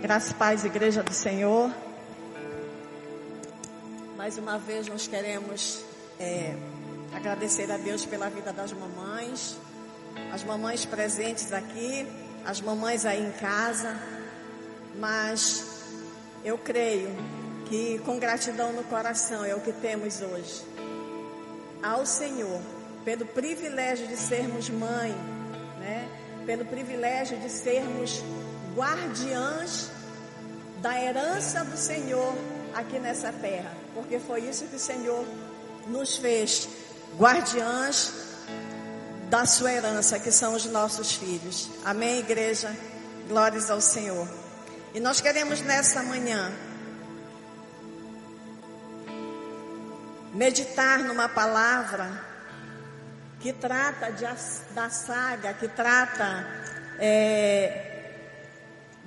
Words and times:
Graças 0.00 0.32
paz, 0.32 0.64
Igreja 0.64 1.02
do 1.02 1.12
Senhor. 1.12 1.74
Mais 4.16 4.38
uma 4.38 4.56
vez 4.56 4.86
nós 4.86 5.08
queremos 5.08 5.84
é, 6.20 6.54
agradecer 7.12 7.70
a 7.72 7.76
Deus 7.76 8.06
pela 8.06 8.30
vida 8.30 8.52
das 8.52 8.72
mamães, 8.72 9.56
as 10.32 10.44
mamães 10.44 10.84
presentes 10.84 11.52
aqui, 11.52 12.06
as 12.46 12.60
mamães 12.60 13.04
aí 13.04 13.26
em 13.26 13.32
casa. 13.32 14.00
Mas 15.00 15.66
eu 16.44 16.56
creio 16.56 17.10
que 17.68 17.98
com 18.06 18.20
gratidão 18.20 18.72
no 18.72 18.84
coração 18.84 19.44
é 19.44 19.54
o 19.56 19.60
que 19.60 19.72
temos 19.72 20.22
hoje. 20.22 20.64
Ao 21.82 22.06
Senhor, 22.06 22.60
pelo 23.04 23.26
privilégio 23.26 24.06
de 24.06 24.16
sermos 24.16 24.70
mãe, 24.70 25.10
né? 25.80 26.08
pelo 26.46 26.64
privilégio 26.64 27.36
de 27.38 27.50
sermos 27.50 28.22
guardiãs 28.78 29.90
da 30.80 31.02
herança 31.02 31.64
do 31.64 31.76
Senhor 31.76 32.32
aqui 32.72 33.00
nessa 33.00 33.32
terra, 33.32 33.72
porque 33.92 34.20
foi 34.20 34.42
isso 34.42 34.66
que 34.66 34.76
o 34.76 34.78
Senhor 34.78 35.26
nos 35.88 36.16
fez, 36.16 36.68
guardiãs 37.18 38.12
da 39.28 39.44
sua 39.44 39.72
herança, 39.72 40.20
que 40.20 40.30
são 40.30 40.54
os 40.54 40.64
nossos 40.66 41.12
filhos. 41.12 41.68
Amém, 41.84 42.20
igreja? 42.20 42.72
Glórias 43.26 43.68
ao 43.68 43.80
Senhor. 43.80 44.28
E 44.94 45.00
nós 45.00 45.20
queremos 45.20 45.60
nessa 45.60 46.00
manhã 46.04 46.52
meditar 50.32 51.00
numa 51.00 51.28
palavra 51.28 52.08
que 53.40 53.52
trata 53.52 54.12
de, 54.12 54.24
da 54.72 54.88
saga, 54.88 55.52
que 55.54 55.66
trata 55.66 56.46
é, 56.98 57.87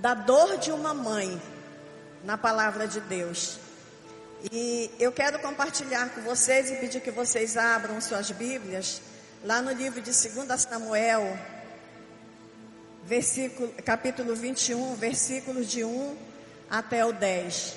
da 0.01 0.15
dor 0.15 0.57
de 0.57 0.71
uma 0.71 0.95
mãe 0.95 1.39
na 2.23 2.35
palavra 2.35 2.87
de 2.87 2.99
Deus. 3.01 3.59
E 4.51 4.89
eu 4.99 5.11
quero 5.11 5.37
compartilhar 5.39 6.09
com 6.09 6.21
vocês 6.21 6.71
e 6.71 6.75
pedir 6.77 6.99
que 7.01 7.11
vocês 7.11 7.55
abram 7.55 8.01
suas 8.01 8.31
Bíblias 8.31 8.99
lá 9.43 9.61
no 9.61 9.71
livro 9.71 10.01
de 10.01 10.09
2 10.09 10.59
Samuel, 10.59 11.37
versículo, 13.05 13.71
capítulo 13.85 14.35
21, 14.35 14.95
versículos 14.95 15.67
de 15.67 15.83
1 15.83 16.17
até 16.67 17.05
o 17.05 17.13
10. 17.13 17.75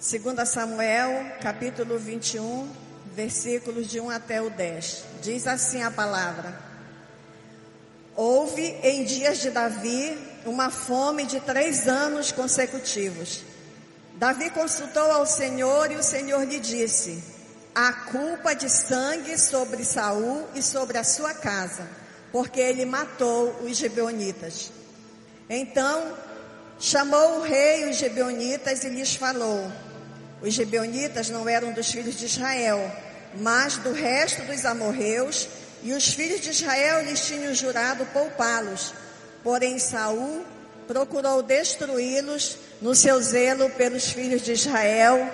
2 0.00 0.48
Samuel, 0.48 1.36
capítulo 1.42 1.98
21, 1.98 2.72
versículos 3.12 3.86
de 3.86 4.00
1 4.00 4.08
até 4.08 4.40
o 4.40 4.48
10. 4.48 5.04
Diz 5.20 5.46
assim 5.46 5.82
a 5.82 5.90
palavra: 5.90 6.67
Houve 8.20 8.76
em 8.82 9.04
dias 9.04 9.38
de 9.38 9.48
Davi 9.48 10.18
uma 10.44 10.72
fome 10.72 11.24
de 11.24 11.38
três 11.38 11.86
anos 11.86 12.32
consecutivos. 12.32 13.44
Davi 14.16 14.50
consultou 14.50 15.08
ao 15.12 15.24
Senhor 15.24 15.92
e 15.92 15.94
o 15.94 16.02
Senhor 16.02 16.42
lhe 16.42 16.58
disse: 16.58 17.22
Há 17.72 17.92
culpa 17.92 18.56
de 18.56 18.68
sangue 18.68 19.38
sobre 19.38 19.84
Saul 19.84 20.48
e 20.56 20.60
sobre 20.60 20.98
a 20.98 21.04
sua 21.04 21.32
casa, 21.32 21.88
porque 22.32 22.58
ele 22.58 22.84
matou 22.84 23.56
os 23.62 23.76
gibeonitas. 23.76 24.72
Então 25.48 26.12
chamou 26.80 27.38
o 27.38 27.42
rei 27.42 27.88
os 27.88 27.98
gibeonitas 27.98 28.82
e 28.82 28.88
lhes 28.88 29.14
falou: 29.14 29.70
Os 30.42 30.54
gibeonitas 30.54 31.30
não 31.30 31.48
eram 31.48 31.70
dos 31.70 31.88
filhos 31.88 32.16
de 32.16 32.26
Israel, 32.26 32.80
mas 33.36 33.76
do 33.76 33.92
resto 33.92 34.42
dos 34.42 34.64
amorreus 34.64 35.48
e 35.82 35.92
os 35.92 36.08
filhos 36.08 36.40
de 36.40 36.50
Israel 36.50 37.04
lhes 37.04 37.26
tinham 37.26 37.54
jurado 37.54 38.06
poupá-los. 38.06 38.92
Porém, 39.42 39.78
Saul 39.78 40.44
procurou 40.86 41.42
destruí-los 41.42 42.58
no 42.80 42.94
seu 42.94 43.20
zelo 43.20 43.70
pelos 43.70 44.10
filhos 44.10 44.42
de 44.42 44.52
Israel 44.52 45.30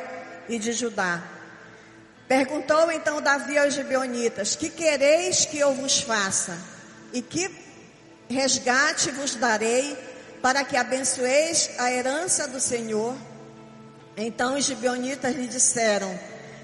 e 0.48 0.58
de 0.58 0.72
Judá. 0.72 1.22
Perguntou 2.28 2.90
então 2.90 3.20
Davi 3.20 3.56
aos 3.56 3.74
gibeonitas: 3.74 4.56
Que 4.56 4.68
quereis 4.68 5.44
que 5.44 5.58
eu 5.58 5.74
vos 5.74 6.00
faça? 6.00 6.58
E 7.12 7.22
que 7.22 7.50
resgate 8.28 9.10
vos 9.10 9.34
darei 9.34 9.96
para 10.42 10.64
que 10.64 10.76
abençoeis 10.76 11.70
a 11.78 11.90
herança 11.90 12.48
do 12.48 12.60
Senhor? 12.60 13.14
Então 14.16 14.56
os 14.56 14.64
gibeonitas 14.64 15.34
lhe 15.34 15.46
disseram: 15.46 16.18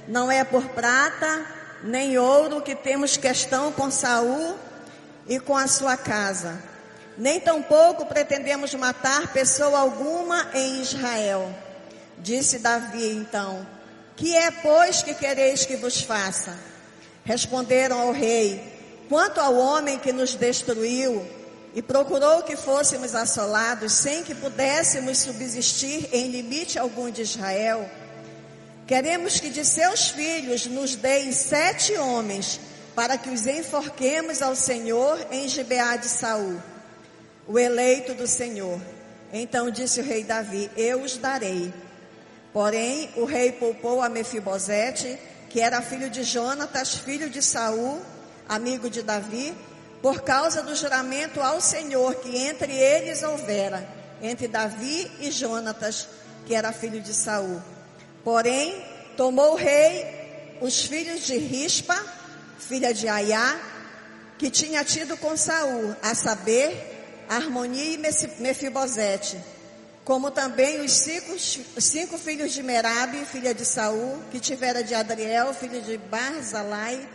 Não 0.09 0.31
é 0.31 0.43
por 0.45 0.67
prata 0.71 1.60
nem 1.83 2.19
ouro 2.19 2.61
que 2.61 2.75
temos 2.75 3.17
questão 3.17 3.73
com 3.73 3.91
Saul 3.91 4.57
e 5.27 5.39
com 5.39 5.57
a 5.57 5.67
sua 5.67 5.97
casa. 5.97 6.61
Nem 7.17 7.41
tampouco 7.41 8.07
pretendemos 8.07 8.75
matar 8.75 9.33
pessoa 9.33 9.79
alguma 9.81 10.49
em 10.55 10.81
Israel. 10.81 11.55
Disse 12.19 12.59
Davi 12.59 13.13
então: 13.13 13.67
Que 14.17 14.37
é, 14.37 14.51
pois, 14.51 15.03
que 15.03 15.15
quereis 15.15 15.65
que 15.65 15.77
vos 15.77 16.01
faça? 16.01 16.57
Responderam 17.25 18.01
ao 18.01 18.13
rei: 18.13 18.63
Quanto 19.09 19.41
ao 19.41 19.55
homem 19.57 19.99
que 19.99 20.13
nos 20.13 20.35
destruiu 20.35 21.27
e 21.75 21.83
procurou 21.83 22.43
que 22.43 22.57
fôssemos 22.57 23.15
assolados 23.15 23.93
sem 23.93 24.23
que 24.23 24.35
pudéssemos 24.35 25.19
subsistir 25.19 26.09
em 26.13 26.29
limite 26.29 26.79
algum 26.79 27.11
de 27.11 27.23
Israel, 27.23 27.89
Queremos 28.91 29.39
que 29.39 29.51
de 29.51 29.65
seus 29.65 30.09
filhos 30.09 30.67
nos 30.67 30.97
deem 30.97 31.31
sete 31.31 31.97
homens, 31.97 32.59
para 32.93 33.17
que 33.17 33.31
os 33.31 33.47
enforquemos 33.47 34.43
ao 34.43 34.57
Senhor 34.57 35.29
em 35.31 35.47
Gibeá 35.47 35.95
de 35.95 36.09
Saul, 36.09 36.61
o 37.47 37.57
eleito 37.57 38.15
do 38.15 38.27
Senhor. 38.27 38.81
Então 39.33 39.71
disse 39.71 40.01
o 40.01 40.05
rei 40.05 40.25
Davi: 40.25 40.69
Eu 40.77 41.03
os 41.03 41.17
darei. 41.17 41.73
Porém, 42.53 43.09
o 43.15 43.25
rei 43.25 43.53
poupou 43.53 44.03
a 44.03 44.09
Mefibosete, 44.09 45.17
que 45.49 45.61
era 45.61 45.81
filho 45.81 46.11
de 46.11 46.25
Jonatas, 46.25 46.97
filho 46.97 47.31
de 47.31 47.41
Saul, 47.41 48.03
amigo 48.49 48.91
de 48.91 49.03
Davi, 49.03 49.55
por 50.03 50.23
causa 50.23 50.65
do 50.65 50.75
juramento 50.75 51.41
ao 51.41 51.61
Senhor 51.61 52.17
que 52.17 52.37
entre 52.37 52.73
eles 52.77 53.23
houvera, 53.23 53.89
entre 54.21 54.49
Davi 54.49 55.09
e 55.21 55.31
Jonatas, 55.31 56.09
que 56.45 56.57
era 56.57 56.73
filho 56.73 57.01
de 57.01 57.15
Saul. 57.15 57.63
Porém, 58.25 58.85
tomou 59.17 59.53
o 59.53 59.57
rei 59.57 60.21
os 60.61 60.85
filhos 60.85 61.25
de 61.25 61.39
Rispa, 61.39 61.99
filha 62.59 62.93
de 62.93 63.09
Aiá, 63.09 63.59
que 64.39 64.51
tinha 64.51 64.85
tido 64.85 65.17
com 65.17 65.37
Saul, 65.37 65.97
a 66.03 66.15
saber, 66.15 67.27
Harmonia 67.29 67.95
e 67.95 67.99
Mefibosete, 68.39 69.39
como 70.05 70.31
também 70.31 70.81
os 70.81 70.93
cinco, 70.93 71.39
cinco 71.39 72.19
filhos 72.19 72.53
de 72.53 72.63
Merabe, 72.63 73.25
filha 73.25 73.55
de 73.55 73.65
Saul, 73.65 74.19
que 74.31 74.41
tivera 74.41 74.83
de 74.83 74.95
Adriel, 74.95 75.55
filho 75.55 75.81
de 75.81 75.97
Barzalai, 75.97 77.09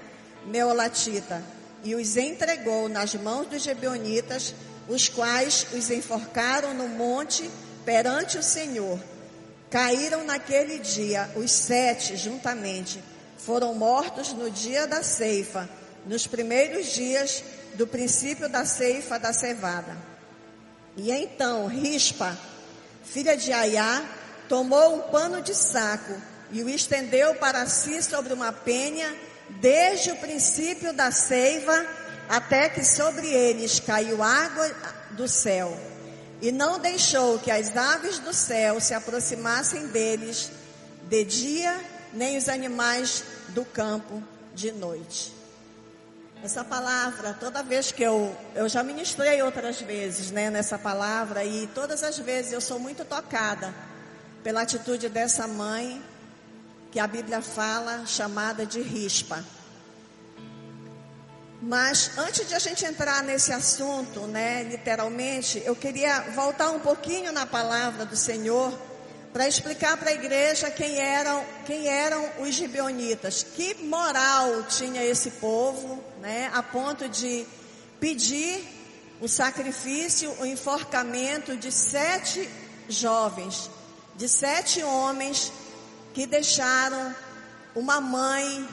Meolatita, 0.45 1.43
e 1.83 1.93
os 1.93 2.17
entregou 2.17 2.89
nas 2.89 3.13
mãos 3.15 3.47
dos 3.47 3.61
Gebeonitas, 3.61 4.55
os 4.87 5.09
quais 5.09 5.67
os 5.73 5.91
enforcaram 5.91 6.73
no 6.73 6.87
monte 6.87 7.49
perante 7.83 8.37
o 8.37 8.43
Senhor 8.43 8.99
Caíram 9.69 10.23
naquele 10.23 10.79
dia 10.79 11.29
os 11.35 11.51
sete 11.51 12.15
juntamente. 12.15 13.03
Foram 13.37 13.73
mortos 13.73 14.33
no 14.33 14.49
dia 14.49 14.87
da 14.87 15.03
ceifa, 15.03 15.69
nos 16.05 16.25
primeiros 16.25 16.87
dias 16.93 17.43
do 17.75 17.85
princípio 17.85 18.47
da 18.47 18.65
ceifa 18.65 19.19
da 19.19 19.33
cevada. 19.33 19.95
E 20.95 21.11
então 21.11 21.67
Rispa, 21.67 22.37
filha 23.03 23.35
de 23.35 23.51
Aiá, 23.51 24.03
tomou 24.47 24.95
um 24.95 25.01
pano 25.11 25.41
de 25.41 25.53
saco 25.53 26.15
e 26.51 26.63
o 26.63 26.69
estendeu 26.69 27.35
para 27.35 27.65
si 27.67 28.01
sobre 28.01 28.33
uma 28.33 28.53
penha, 28.53 29.13
desde 29.59 30.11
o 30.11 30.15
princípio 30.17 30.93
da 30.93 31.11
seiva 31.11 31.85
até 32.29 32.69
que 32.69 32.83
sobre 32.83 33.27
eles 33.27 33.79
caiu 33.79 34.23
água 34.23 34.71
do 35.11 35.27
céu 35.27 35.94
e 36.41 36.51
não 36.51 36.79
deixou 36.79 37.39
que 37.39 37.51
as 37.51 37.75
aves 37.75 38.19
do 38.19 38.33
céu 38.33 38.79
se 38.79 38.93
aproximassem 38.93 39.87
deles 39.87 40.51
de 41.09 41.23
dia, 41.23 41.79
nem 42.13 42.37
os 42.37 42.49
animais 42.49 43.23
do 43.49 43.63
campo 43.63 44.21
de 44.53 44.71
noite. 44.71 45.33
Essa 46.43 46.63
palavra, 46.63 47.33
toda 47.33 47.63
vez 47.63 47.91
que 47.91 48.03
eu, 48.03 48.35
eu 48.53 48.69
já 48.69 48.83
ministrei 48.83 49.41
outras 49.41 49.81
vezes, 49.81 50.29
né, 50.31 50.49
nessa 50.49 50.77
palavra, 50.77 51.43
e 51.43 51.67
todas 51.67 52.03
as 52.03 52.17
vezes 52.19 52.51
eu 52.51 52.61
sou 52.61 52.79
muito 52.79 53.03
tocada 53.03 53.73
pela 54.43 54.61
atitude 54.61 55.09
dessa 55.09 55.47
mãe, 55.47 56.03
que 56.91 56.99
a 56.99 57.07
Bíblia 57.07 57.41
fala, 57.41 58.05
chamada 58.05 58.65
de 58.65 58.81
rispa. 58.81 59.43
Mas 61.61 62.11
antes 62.17 62.47
de 62.47 62.53
a 62.53 62.59
gente 62.59 62.85
entrar 62.85 63.23
nesse 63.23 63.51
assunto, 63.51 64.21
né, 64.27 64.63
literalmente, 64.63 65.61
eu 65.65 65.75
queria 65.75 66.21
voltar 66.35 66.69
um 66.71 66.79
pouquinho 66.79 67.31
na 67.31 67.45
palavra 67.45 68.05
do 68.05 68.15
Senhor 68.15 68.77
para 69.31 69.47
explicar 69.47 69.97
para 69.97 70.11
a 70.11 70.13
igreja 70.13 70.69
quem 70.69 70.97
eram, 70.99 71.43
quem 71.65 71.87
eram 71.87 72.29
os 72.39 72.53
gibeonitas, 72.53 73.43
que 73.43 73.75
moral 73.83 74.63
tinha 74.63 75.03
esse 75.03 75.31
povo, 75.31 76.01
né, 76.21 76.49
a 76.53 76.61
ponto 76.61 77.09
de 77.09 77.45
pedir 77.99 78.65
o 79.21 79.27
sacrifício, 79.27 80.31
o 80.39 80.45
enforcamento 80.45 81.55
de 81.55 81.71
sete 81.71 82.49
jovens, 82.87 83.69
de 84.15 84.27
sete 84.29 84.83
homens 84.83 85.51
que 86.13 86.25
deixaram 86.25 87.15
uma 87.75 87.99
mãe 87.99 88.67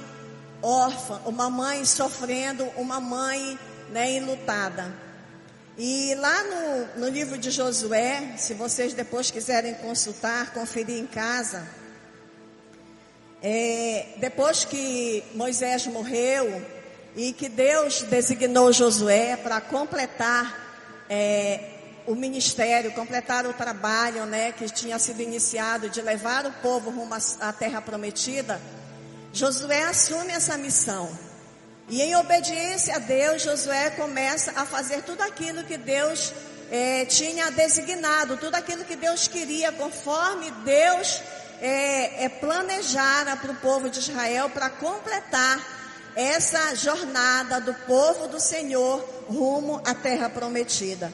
órfã, 0.62 1.20
uma 1.26 1.50
mãe 1.50 1.84
sofrendo, 1.84 2.64
uma 2.76 3.00
mãe 3.00 3.58
né, 3.90 4.12
enlutada. 4.12 4.94
E 5.76 6.14
lá 6.16 6.44
no, 6.44 7.00
no 7.00 7.08
livro 7.08 7.36
de 7.36 7.50
Josué, 7.50 8.34
se 8.36 8.54
vocês 8.54 8.94
depois 8.94 9.30
quiserem 9.30 9.74
consultar, 9.74 10.52
conferir 10.52 10.98
em 10.98 11.06
casa, 11.06 11.66
é, 13.42 14.06
depois 14.18 14.64
que 14.64 15.24
Moisés 15.34 15.86
morreu 15.86 16.64
e 17.16 17.32
que 17.32 17.48
Deus 17.48 18.02
designou 18.02 18.72
Josué 18.72 19.36
para 19.36 19.60
completar 19.60 21.04
é, 21.08 21.70
o 22.06 22.14
ministério, 22.14 22.92
completar 22.92 23.46
o 23.46 23.52
trabalho 23.52 24.26
né, 24.26 24.52
que 24.52 24.66
tinha 24.66 24.98
sido 24.98 25.22
iniciado 25.22 25.88
de 25.88 26.00
levar 26.00 26.46
o 26.46 26.52
povo 26.52 26.90
rumo 26.90 27.14
à 27.40 27.52
terra 27.52 27.80
prometida, 27.80 28.60
Josué 29.32 29.84
assume 29.84 30.32
essa 30.32 30.58
missão. 30.58 31.10
E 31.88 32.00
em 32.02 32.14
obediência 32.16 32.96
a 32.96 32.98
Deus, 32.98 33.42
Josué 33.42 33.90
começa 33.90 34.52
a 34.56 34.64
fazer 34.66 35.02
tudo 35.02 35.22
aquilo 35.22 35.64
que 35.64 35.76
Deus 35.76 36.32
é, 36.70 37.04
tinha 37.06 37.50
designado, 37.50 38.36
tudo 38.36 38.54
aquilo 38.54 38.84
que 38.84 38.96
Deus 38.96 39.26
queria, 39.28 39.72
conforme 39.72 40.50
Deus 40.64 41.20
é, 41.60 42.24
é 42.24 42.28
planejara 42.28 43.36
para 43.36 43.52
o 43.52 43.56
povo 43.56 43.88
de 43.88 43.98
Israel 43.98 44.50
para 44.50 44.70
completar 44.70 45.60
essa 46.14 46.74
jornada 46.74 47.60
do 47.60 47.72
povo 47.86 48.28
do 48.28 48.38
Senhor 48.38 49.00
rumo 49.28 49.80
à 49.84 49.94
terra 49.94 50.28
prometida. 50.28 51.12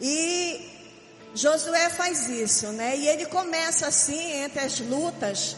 E 0.00 0.76
Josué 1.34 1.88
faz 1.88 2.28
isso, 2.28 2.68
né? 2.68 2.96
E 2.96 3.08
ele 3.08 3.26
começa 3.26 3.86
assim, 3.86 4.42
entre 4.42 4.60
as 4.60 4.80
lutas, 4.80 5.56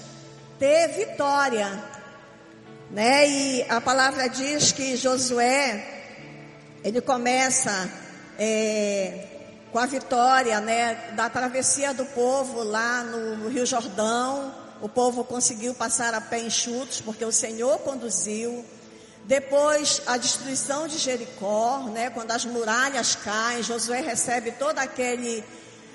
ter 0.61 0.89
vitória, 0.89 1.83
né? 2.91 3.27
E 3.27 3.63
a 3.67 3.81
palavra 3.81 4.29
diz 4.29 4.73
que 4.73 4.95
Josué, 4.95 5.83
ele 6.85 7.01
começa 7.01 7.91
é, 8.39 9.27
com 9.73 9.79
a 9.79 9.87
vitória, 9.87 10.61
né, 10.61 11.13
da 11.17 11.31
travessia 11.31 11.95
do 11.95 12.05
povo 12.05 12.63
lá 12.63 13.03
no 13.03 13.49
Rio 13.49 13.65
Jordão. 13.65 14.55
O 14.83 14.89
povo 14.89 15.25
conseguiu 15.25 15.73
passar 15.73 16.13
a 16.13 16.21
pé 16.21 16.41
enxutos 16.41 17.01
porque 17.01 17.25
o 17.25 17.33
Senhor 17.33 17.79
conduziu. 17.79 18.63
Depois 19.25 20.03
a 20.07 20.19
destruição 20.19 20.87
de 20.87 20.99
Jericó, 20.99 21.85
né, 21.91 22.11
quando 22.11 22.33
as 22.33 22.45
muralhas 22.45 23.15
caem, 23.15 23.63
Josué 23.63 24.03
recebe 24.03 24.53
toda 24.53 24.83
aquele 24.83 25.43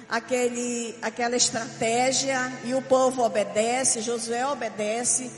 aquele 0.10 0.96
aquela 1.02 1.36
estratégia 1.36 2.52
e 2.64 2.74
o 2.74 2.82
povo 2.82 3.24
obedece, 3.24 4.02
Josué 4.02 4.46
obedece 4.48 5.32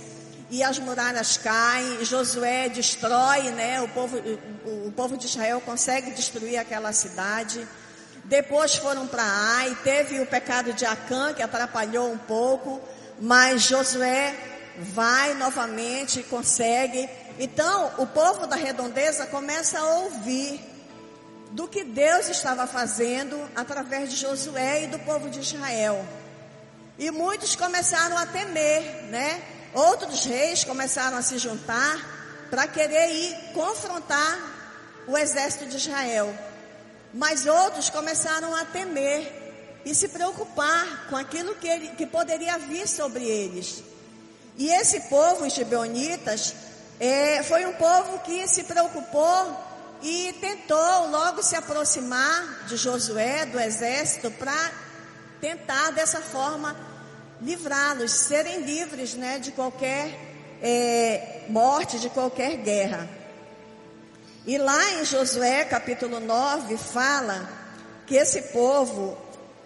e 0.49 0.63
as 0.63 0.79
muralhas 0.79 1.37
caem, 1.37 2.03
Josué 2.05 2.69
destrói, 2.69 3.51
né, 3.51 3.81
o 3.81 3.87
povo 3.89 4.17
o, 4.17 4.87
o 4.87 4.91
povo 4.91 5.17
de 5.17 5.25
Israel 5.25 5.61
consegue 5.61 6.11
destruir 6.11 6.57
aquela 6.57 6.91
cidade. 6.93 7.67
Depois 8.23 8.75
foram 8.75 9.07
para 9.07 9.23
Ai, 9.23 9.77
teve 9.83 10.19
o 10.19 10.25
pecado 10.25 10.73
de 10.73 10.85
Acã 10.85 11.33
que 11.33 11.41
atrapalhou 11.41 12.11
um 12.11 12.17
pouco, 12.17 12.81
mas 13.19 13.63
Josué 13.63 14.35
vai 14.79 15.33
novamente 15.33 16.19
e 16.19 16.23
consegue. 16.23 17.09
Então, 17.39 17.91
o 17.97 18.07
povo 18.07 18.45
da 18.47 18.55
redondeza 18.55 19.25
começa 19.27 19.79
a 19.79 19.85
ouvir 19.99 20.59
do 21.51 21.67
que 21.67 21.83
Deus 21.83 22.29
estava 22.29 22.67
fazendo 22.67 23.37
através 23.55 24.09
de 24.09 24.17
Josué 24.17 24.83
e 24.83 24.87
do 24.87 24.99
povo 24.99 25.29
de 25.29 25.39
Israel. 25.39 26.05
E 26.97 27.11
muitos 27.11 27.55
começaram 27.55 28.17
a 28.17 28.25
temer, 28.25 29.03
né? 29.09 29.41
Outros 29.73 30.25
reis 30.25 30.63
começaram 30.63 31.17
a 31.17 31.21
se 31.21 31.37
juntar 31.37 32.47
para 32.49 32.67
querer 32.67 33.11
ir 33.11 33.53
confrontar 33.53 34.39
o 35.07 35.17
exército 35.17 35.67
de 35.67 35.77
Israel. 35.77 36.33
Mas 37.13 37.45
outros 37.45 37.89
começaram 37.89 38.55
a 38.55 38.65
temer 38.65 39.81
e 39.85 39.95
se 39.95 40.09
preocupar 40.09 41.07
com 41.09 41.15
aquilo 41.15 41.55
que, 41.55 41.67
ele, 41.67 41.89
que 41.89 42.05
poderia 42.05 42.57
vir 42.57 42.87
sobre 42.87 43.23
eles. 43.23 43.83
E 44.57 44.69
esse 44.69 45.01
povo, 45.01 45.45
os 45.45 45.53
gibeonitas, 45.53 46.53
é, 46.99 47.43
foi 47.43 47.65
um 47.65 47.73
povo 47.73 48.19
que 48.19 48.47
se 48.47 48.63
preocupou 48.63 49.66
e 50.01 50.33
tentou 50.33 51.09
logo 51.09 51.41
se 51.41 51.55
aproximar 51.55 52.65
de 52.67 52.77
Josué, 52.77 53.45
do 53.45 53.59
exército, 53.59 54.29
para 54.31 54.71
tentar 55.41 55.91
dessa 55.91 56.21
forma 56.21 56.75
livrá-los, 57.41 58.11
serem 58.11 58.61
livres 58.61 59.13
né, 59.13 59.39
de 59.39 59.51
qualquer 59.51 60.59
é, 60.61 61.45
morte, 61.49 61.99
de 61.99 62.09
qualquer 62.09 62.57
guerra. 62.57 63.07
E 64.45 64.57
lá 64.57 64.91
em 64.93 65.05
Josué 65.05 65.65
capítulo 65.65 66.19
9 66.19 66.77
fala 66.77 67.49
que 68.05 68.15
esse 68.15 68.43
povo 68.43 69.17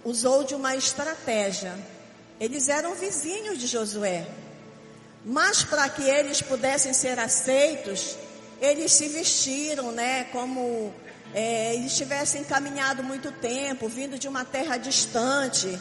usou 0.04 0.44
de 0.44 0.56
uma 0.56 0.76
estratégia. 0.76 1.78
Eles 2.40 2.68
eram 2.68 2.96
vizinhos 2.96 3.60
de 3.60 3.68
Josué. 3.68 4.28
Mas 5.24 5.64
para 5.64 5.88
que 5.88 6.02
eles 6.02 6.42
pudessem 6.42 6.94
ser 6.94 7.20
aceitos, 7.20 8.18
eles 8.62 8.92
se 8.92 9.08
vestiram, 9.08 9.92
né, 9.92 10.26
como 10.26 10.94
é, 11.34 11.74
eles 11.74 11.98
tivessem 11.98 12.44
caminhado 12.44 13.04
muito 13.04 13.32
tempo, 13.32 13.90
vindo 13.90 14.20
de 14.20 14.28
uma 14.28 14.46
terra 14.46 14.78
distante. 14.78 15.80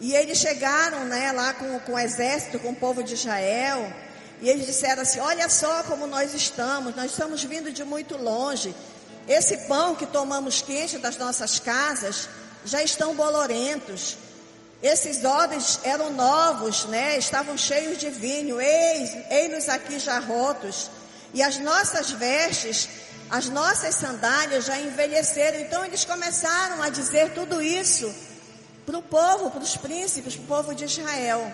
E 0.00 0.14
eles 0.14 0.38
chegaram, 0.38 1.04
né, 1.04 1.30
lá 1.32 1.52
com, 1.52 1.78
com 1.80 1.92
o 1.92 1.98
exército, 1.98 2.58
com 2.58 2.70
o 2.70 2.74
povo 2.74 3.02
de 3.02 3.12
Israel. 3.12 3.92
E 4.40 4.48
eles 4.48 4.66
disseram 4.66 5.02
assim: 5.02 5.20
Olha 5.20 5.48
só 5.50 5.82
como 5.82 6.06
nós 6.06 6.32
estamos, 6.32 6.96
nós 6.96 7.10
estamos 7.10 7.44
vindo 7.44 7.70
de 7.70 7.84
muito 7.84 8.16
longe. 8.16 8.74
Esse 9.28 9.56
pão 9.68 9.94
que 9.94 10.06
tomamos 10.06 10.62
quente 10.62 10.98
das 10.98 11.16
nossas 11.18 11.58
casas 11.58 12.28
já 12.64 12.82
estão 12.82 13.14
bolorentos. 13.14 14.16
Esses 14.82 15.24
odres 15.24 15.80
eram 15.82 16.12
novos, 16.12 16.84
né? 16.86 17.18
Estavam 17.18 17.58
cheios 17.58 17.98
de 17.98 18.08
vinho. 18.08 18.60
Eis, 18.60 19.16
eis-nos 19.30 19.68
aqui 19.68 19.98
já 19.98 20.18
rotos. 20.18 20.90
E 21.34 21.42
as 21.42 21.58
nossas 21.58 22.10
vestes, 22.10 22.88
as 23.30 23.48
nossas 23.48 23.94
sandálias 23.94 24.64
já 24.64 24.78
envelheceram. 24.78 25.60
Então 25.60 25.84
eles 25.84 26.04
começaram 26.04 26.82
a 26.82 26.88
dizer 26.88 27.32
tudo 27.34 27.60
isso 27.60 28.12
para 28.84 28.98
o 28.98 29.02
povo, 29.02 29.50
para 29.50 29.62
os 29.62 29.76
príncipes, 29.76 30.36
para 30.36 30.44
o 30.44 30.46
povo 30.46 30.74
de 30.74 30.84
Israel. 30.84 31.52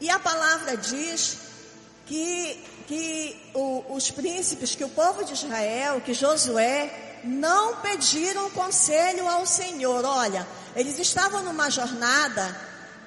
E 0.00 0.08
a 0.10 0.18
palavra 0.18 0.76
diz 0.76 1.38
que, 2.06 2.64
que 2.86 3.50
o, 3.54 3.94
os 3.94 4.10
príncipes, 4.10 4.74
que 4.74 4.84
o 4.84 4.88
povo 4.88 5.24
de 5.24 5.32
Israel, 5.32 6.00
que 6.00 6.14
Josué, 6.14 7.20
não 7.24 7.76
pediram 7.76 8.50
conselho 8.50 9.26
ao 9.28 9.46
Senhor. 9.46 10.04
Olha, 10.04 10.46
eles 10.76 10.98
estavam 10.98 11.42
numa 11.42 11.70
jornada 11.70 12.54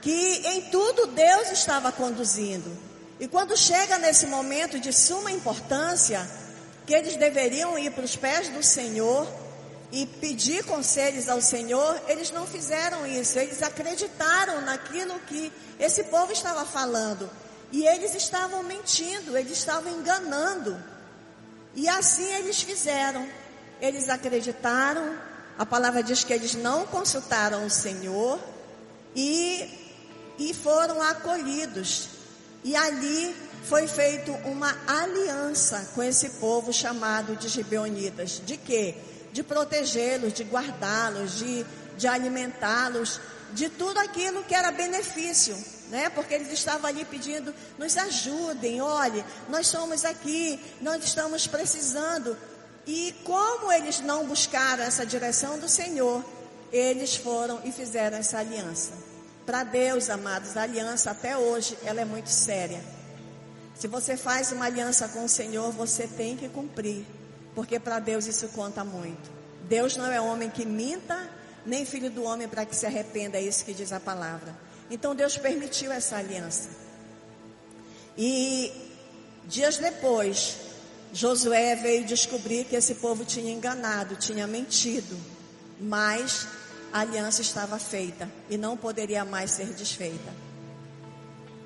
que 0.01 0.41
em 0.45 0.61
tudo 0.69 1.07
Deus 1.07 1.51
estava 1.51 1.91
conduzindo. 1.91 2.75
E 3.19 3.27
quando 3.27 3.57
chega 3.57 3.97
nesse 3.97 4.27
momento 4.27 4.79
de 4.79 4.93
suma 4.93 5.31
importância, 5.31 6.27
que 6.85 6.93
eles 6.93 7.17
deveriam 7.17 7.77
ir 7.77 7.91
para 7.91 8.05
os 8.05 8.15
pés 8.15 8.49
do 8.49 8.61
Senhor, 8.61 9.27
e 9.91 10.05
pedir 10.05 10.65
conselhos 10.65 11.29
ao 11.29 11.41
Senhor, 11.41 12.01
eles 12.07 12.31
não 12.31 12.45
fizeram 12.45 13.05
isso. 13.05 13.39
Eles 13.39 13.61
acreditaram 13.63 14.61
naquilo 14.61 15.19
que 15.21 15.51
esse 15.79 16.03
povo 16.05 16.31
estava 16.31 16.65
falando. 16.65 17.29
E 17.71 17.85
eles 17.85 18.13
estavam 18.13 18.63
mentindo, 18.63 19.37
eles 19.37 19.57
estavam 19.57 19.91
enganando. 19.91 20.77
E 21.73 21.87
assim 21.87 22.27
eles 22.33 22.61
fizeram. 22.61 23.27
Eles 23.79 24.09
acreditaram, 24.09 25.17
a 25.57 25.65
palavra 25.65 26.01
diz 26.03 26.23
que 26.23 26.33
eles 26.33 26.55
não 26.55 26.85
consultaram 26.87 27.65
o 27.65 27.69
Senhor 27.69 28.39
e, 29.15 29.69
e 30.37 30.53
foram 30.53 31.01
acolhidos. 31.01 32.09
E 32.63 32.75
ali 32.75 33.35
foi 33.63 33.87
feita 33.87 34.31
uma 34.47 34.75
aliança 34.87 35.89
com 35.93 36.03
esse 36.03 36.29
povo 36.39 36.73
chamado 36.73 37.35
de 37.35 37.47
Gibeonitas. 37.47 38.41
De 38.45 38.57
quê? 38.57 38.95
de 39.37 39.43
protegê-los, 39.43 40.33
de 40.33 40.43
guardá-los, 40.43 41.37
de, 41.37 41.63
de 41.95 42.07
alimentá-los, 42.07 43.21
de 43.53 43.69
tudo 43.69 43.99
aquilo 43.99 44.43
que 44.43 44.55
era 44.55 44.71
benefício, 44.71 45.55
né? 45.89 46.09
Porque 46.09 46.33
eles 46.33 46.51
estavam 46.51 46.87
ali 46.87 47.05
pedindo, 47.05 47.53
nos 47.77 47.95
ajudem, 47.97 48.81
olhe, 48.81 49.23
nós 49.47 49.67
somos 49.67 50.03
aqui, 50.03 50.59
nós 50.81 51.03
estamos 51.03 51.45
precisando. 51.45 52.35
E 52.87 53.13
como 53.23 53.71
eles 53.71 53.99
não 53.99 54.25
buscaram 54.25 54.83
essa 54.83 55.05
direção 55.05 55.59
do 55.59 55.69
Senhor, 55.69 56.25
eles 56.71 57.15
foram 57.15 57.61
e 57.63 57.71
fizeram 57.71 58.17
essa 58.17 58.39
aliança. 58.39 58.91
Para 59.47 59.63
Deus, 59.63 60.09
amados, 60.09 60.57
a 60.57 60.63
aliança 60.63 61.11
até 61.11 61.37
hoje, 61.37 61.77
ela 61.85 62.01
é 62.01 62.05
muito 62.05 62.29
séria. 62.29 62.83
Se 63.79 63.87
você 63.87 64.17
faz 64.17 64.51
uma 64.51 64.65
aliança 64.65 65.07
com 65.07 65.23
o 65.23 65.29
Senhor, 65.29 65.71
você 65.71 66.05
tem 66.05 66.35
que 66.35 66.49
cumprir. 66.49 67.05
porque 67.55 67.79
para 67.79 67.97
Deus 67.99 68.27
isso 68.27 68.49
conta 68.49 68.83
muito. 68.83 69.31
Deus 69.67 69.95
não 69.95 70.05
é 70.11 70.21
homem 70.21 70.47
que 70.47 70.63
minta, 70.63 71.17
nem 71.65 71.85
filho 71.85 72.11
do 72.11 72.21
homem 72.23 72.47
para 72.47 72.65
que 72.65 72.75
se 72.75 72.85
arrependa, 72.85 73.37
é 73.37 73.41
isso 73.41 73.65
que 73.65 73.73
diz 73.73 73.91
a 73.91 73.99
palavra. 73.99 74.55
Então 74.91 75.15
Deus 75.15 75.37
permitiu 75.37 75.91
essa 75.91 76.17
aliança. 76.17 76.69
E 78.15 78.71
dias 79.47 79.77
depois, 79.77 80.57
Josué 81.11 81.75
veio 81.75 82.05
descobrir 82.05 82.65
que 82.65 82.75
esse 82.75 82.95
povo 82.95 83.25
tinha 83.25 83.51
enganado, 83.51 84.15
tinha 84.17 84.45
mentido, 84.45 85.17
mas 85.79 86.47
a 86.91 87.01
aliança 87.01 87.41
estava 87.41 87.77
feita 87.79 88.29
e 88.49 88.57
não 88.57 88.77
poderia 88.77 89.25
mais 89.25 89.51
ser 89.51 89.67
desfeita. 89.67 90.33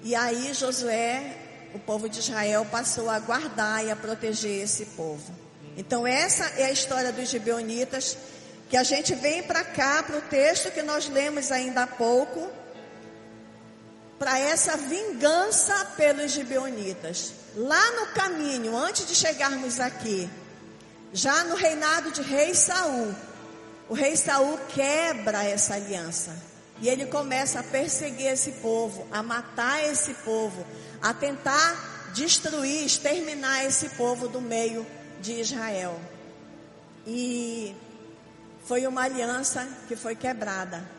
E 0.04 0.16
aí 0.16 0.54
Josué, 0.54 1.38
o 1.74 1.80
povo 1.80 2.10
de 2.10 2.20
Israel, 2.20 2.66
passou 2.70 3.10
a 3.10 3.20
guardar 3.20 3.86
e 3.86 3.92
a 3.92 3.96
proteger 3.96 4.64
esse 4.64 4.86
povo. 4.88 5.34
Então 5.78 6.06
essa 6.06 6.46
é 6.58 6.66
a 6.66 6.72
história 6.72 7.12
dos 7.12 7.30
gibeonitas, 7.30 8.18
que 8.70 8.78
a 8.78 8.84
gente 8.84 9.14
vem 9.16 9.44
para 9.44 9.64
cá, 9.64 10.02
para 10.02 10.18
o 10.18 10.22
texto 10.22 10.72
que 10.72 10.82
nós 10.82 11.08
lemos 11.08 11.52
ainda 11.52 11.84
há 11.84 11.88
pouco, 11.88 12.50
para 14.18 14.40
essa 14.40 14.78
vingança 14.78 15.86
pelos 15.98 16.32
gibeonitas. 16.32 17.34
Lá 17.56 17.92
no 17.92 18.08
caminho, 18.08 18.78
antes 18.78 19.08
de 19.08 19.16
chegarmos 19.16 19.80
aqui, 19.80 20.30
já 21.14 21.44
no 21.44 21.56
reinado 21.56 22.12
de 22.12 22.22
rei 22.22 22.54
Saul, 22.54 23.14
o 23.92 23.94
rei 23.94 24.16
Saul 24.16 24.58
quebra 24.70 25.44
essa 25.44 25.74
aliança. 25.74 26.34
E 26.80 26.88
ele 26.88 27.08
começa 27.08 27.60
a 27.60 27.64
perseguir 27.64 28.28
esse 28.28 28.54
povo, 28.54 29.06
a 29.12 29.22
matar 29.22 29.84
esse 29.84 30.14
povo, 30.14 30.66
a 31.02 31.14
tentar 31.14 32.10
destruir, 32.14 32.86
exterminar 32.86 33.66
esse 33.66 33.90
povo 33.90 34.30
do 34.30 34.40
meio 34.40 34.88
de 35.20 35.42
Israel. 35.42 36.00
E 37.06 37.76
foi 38.64 38.88
uma 38.88 39.02
aliança 39.02 39.68
que 39.90 39.98
foi 39.98 40.16
quebrada. 40.16 40.90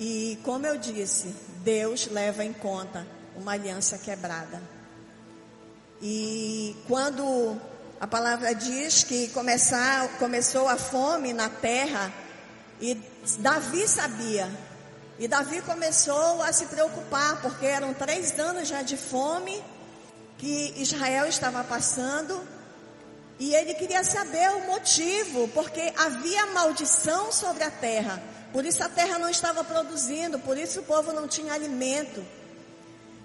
E 0.00 0.38
como 0.42 0.64
eu 0.64 0.78
disse, 0.78 1.34
Deus 1.62 2.06
leva 2.06 2.42
em 2.42 2.54
conta 2.54 3.06
uma 3.36 3.52
aliança 3.52 3.98
quebrada. 3.98 4.62
E 6.00 6.74
quando 6.86 7.60
a 8.00 8.06
palavra 8.06 8.54
diz 8.54 9.02
que 9.02 9.28
começar, 9.28 10.08
começou 10.18 10.68
a 10.68 10.76
fome 10.76 11.32
na 11.32 11.48
terra, 11.48 12.12
e 12.80 12.94
Davi 13.38 13.88
sabia. 13.88 14.48
E 15.18 15.26
Davi 15.26 15.60
começou 15.62 16.40
a 16.42 16.52
se 16.52 16.66
preocupar, 16.66 17.42
porque 17.42 17.66
eram 17.66 17.92
três 17.92 18.38
anos 18.38 18.68
já 18.68 18.82
de 18.82 18.96
fome 18.96 19.60
que 20.38 20.74
Israel 20.76 21.26
estava 21.26 21.64
passando. 21.64 22.40
E 23.36 23.52
ele 23.52 23.74
queria 23.74 24.04
saber 24.04 24.48
o 24.52 24.66
motivo, 24.66 25.48
porque 25.48 25.92
havia 25.96 26.46
maldição 26.46 27.32
sobre 27.32 27.64
a 27.64 27.70
terra. 27.70 28.22
Por 28.52 28.64
isso 28.64 28.82
a 28.84 28.88
terra 28.88 29.18
não 29.18 29.28
estava 29.28 29.64
produzindo, 29.64 30.38
por 30.38 30.56
isso 30.56 30.80
o 30.80 30.84
povo 30.84 31.12
não 31.12 31.26
tinha 31.26 31.52
alimento. 31.52 32.24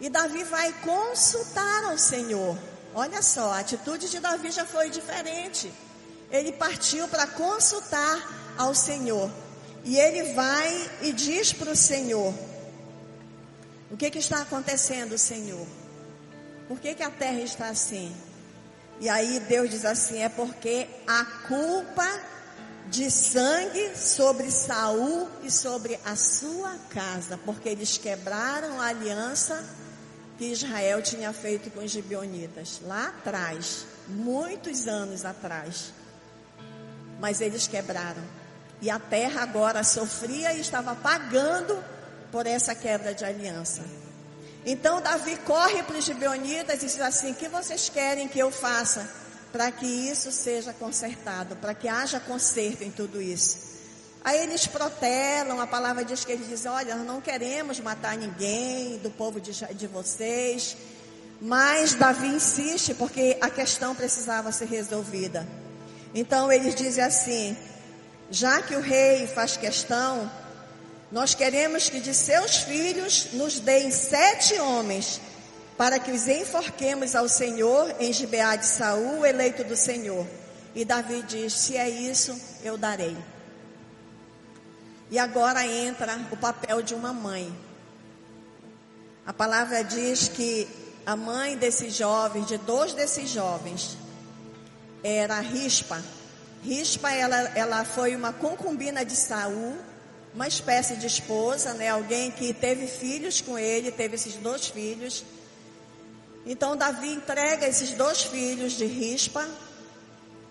E 0.02 0.10
Davi 0.10 0.44
vai 0.44 0.74
consultar 0.82 1.84
ao 1.86 1.98
Senhor. 1.98 2.58
Olha 2.96 3.22
só, 3.22 3.52
a 3.52 3.60
atitude 3.60 4.10
de 4.10 4.20
Davi 4.20 4.52
já 4.52 4.66
foi 4.66 4.90
diferente. 4.90 5.74
Ele 6.30 6.52
partiu 6.52 7.08
para 7.08 7.26
consultar 7.28 8.54
ao 8.58 8.76
Senhor. 8.76 9.30
E 9.84 9.98
ele 9.98 10.34
vai 10.34 10.92
e 11.02 11.12
diz 11.12 11.52
para 11.52 11.72
o 11.72 11.76
Senhor: 11.76 12.34
O 13.92 13.98
que, 13.98 14.10
que 14.10 14.20
está 14.20 14.42
acontecendo, 14.42 15.18
Senhor? 15.18 15.66
Por 16.68 16.80
que, 16.80 16.94
que 16.96 17.04
a 17.04 17.10
terra 17.10 17.40
está 17.42 17.68
assim? 17.70 18.16
E 19.00 19.10
aí 19.10 19.40
Deus 19.42 19.70
diz 19.70 19.86
assim: 19.86 20.22
É 20.22 20.30
porque 20.30 20.88
a 21.08 21.26
culpa 21.48 22.08
de 22.88 23.10
sangue 23.10 23.96
sobre 23.96 24.52
Saul 24.52 25.28
e 25.44 25.50
sobre 25.50 26.00
a 26.06 26.16
sua 26.16 26.78
casa, 26.90 27.40
porque 27.46 27.70
eles 27.70 27.98
quebraram 27.98 28.80
a 28.80 28.88
aliança 28.88 29.64
que 30.44 30.52
Israel 30.52 31.02
tinha 31.02 31.32
feito 31.32 31.72
com 31.72 31.80
os 31.80 31.92
gibeonitas, 31.92 32.82
lá 32.84 33.08
atrás, 33.08 33.86
muitos 34.10 34.90
anos 34.90 35.24
atrás. 35.24 35.94
Mas 37.18 37.40
eles 37.40 37.66
quebraram. 37.66 38.22
E 38.82 38.90
a 38.90 39.00
terra 39.00 39.42
agora 39.42 39.86
sofria 39.86 40.52
e 40.54 40.60
estava 40.60 40.96
pagando 40.96 41.82
por 42.30 42.46
essa 42.46 42.76
quebra 42.76 43.14
de 43.14 43.24
aliança. 43.24 43.84
Então 44.66 45.02
Davi 45.02 45.38
corre 45.38 45.82
para 45.84 45.98
os 45.98 46.04
gibeonitas 46.04 46.84
e 46.84 46.88
diz 46.88 47.00
assim: 47.00 47.32
"O 47.32 47.36
que 47.36 47.48
vocês 47.48 47.88
querem 47.88 48.28
que 48.28 48.40
eu 48.40 48.52
faça 48.52 49.10
para 49.54 49.72
que 49.72 49.86
isso 49.86 50.30
seja 50.30 50.74
consertado, 50.74 51.56
para 51.56 51.74
que 51.74 51.88
haja 51.88 52.20
conserto 52.20 52.84
em 52.84 52.92
tudo 52.92 53.22
isso?" 53.22 53.73
Aí 54.24 54.40
eles 54.40 54.66
protelam, 54.66 55.60
a 55.60 55.68
palavra 55.68 56.06
diz 56.06 56.24
que 56.24 56.32
eles 56.32 56.48
dizem: 56.48 56.72
Olha, 56.72 56.96
nós 56.96 57.06
não 57.06 57.20
queremos 57.20 57.80
matar 57.82 58.16
ninguém 58.16 58.98
do 59.00 59.10
povo 59.12 59.42
de, 59.42 59.52
de 59.74 59.88
vocês. 59.88 60.78
Mas 61.42 61.94
Davi 61.94 62.28
insiste 62.28 62.94
porque 62.94 63.38
a 63.42 63.50
questão 63.50 63.94
precisava 63.94 64.50
ser 64.54 64.66
resolvida. 64.70 65.46
Então 66.16 66.50
eles 66.50 66.74
dizem 66.74 67.04
assim: 67.04 67.58
já 68.32 68.62
que 68.62 68.76
o 68.78 68.80
rei 68.80 69.28
faz 69.28 69.58
questão, 69.58 70.32
nós 71.12 71.36
queremos 71.36 71.90
que 71.90 72.00
de 72.00 72.14
seus 72.14 72.60
filhos 72.60 73.34
nos 73.34 73.60
deem 73.60 73.92
sete 73.92 74.58
homens, 74.58 75.20
para 75.78 76.00
que 76.00 76.12
os 76.12 76.30
enforquemos 76.30 77.14
ao 77.14 77.28
Senhor 77.28 77.94
em 78.00 78.14
Gibeá 78.14 78.56
de 78.56 78.68
Saul, 78.68 79.26
eleito 79.26 79.66
do 79.66 79.76
Senhor. 79.76 80.26
E 80.74 80.86
Davi 80.86 81.24
diz: 81.24 81.52
se 81.52 81.76
é 81.76 81.90
isso, 81.90 82.40
eu 82.64 82.78
darei. 82.78 83.18
E 85.12 85.20
agora 85.20 85.66
entra 85.66 86.20
o 86.32 86.38
papel 86.38 86.82
de 86.82 86.94
uma 86.94 87.14
mãe. 87.14 87.54
A 89.26 89.34
palavra 89.34 89.84
diz 89.84 90.28
que 90.28 90.68
a 91.06 91.16
mãe 91.16 91.58
desses 91.58 91.94
jovens, 91.94 92.48
de 92.48 92.58
dois 92.58 92.94
desses 92.94 93.30
jovens, 93.30 93.98
era 95.04 95.40
Rispa. 95.40 96.02
Rispa, 96.64 97.12
ela, 97.12 97.38
ela 97.56 97.86
foi 97.86 98.16
uma 98.16 98.34
concubina 98.34 99.06
de 99.06 99.16
Saul, 99.16 99.78
uma 100.34 100.48
espécie 100.48 100.96
de 100.96 101.08
esposa, 101.08 101.74
né? 101.74 101.90
Alguém 101.90 102.32
que 102.32 102.54
teve 102.54 102.88
filhos 102.88 103.42
com 103.42 103.58
ele, 103.58 103.92
teve 103.92 104.16
esses 104.16 104.36
dois 104.36 104.68
filhos. 104.68 105.24
Então 106.46 106.76
Davi 106.76 107.14
entrega 107.14 107.68
esses 107.68 107.92
dois 107.92 108.24
filhos 108.24 108.74
de 108.74 108.86
Rispa 108.86 109.48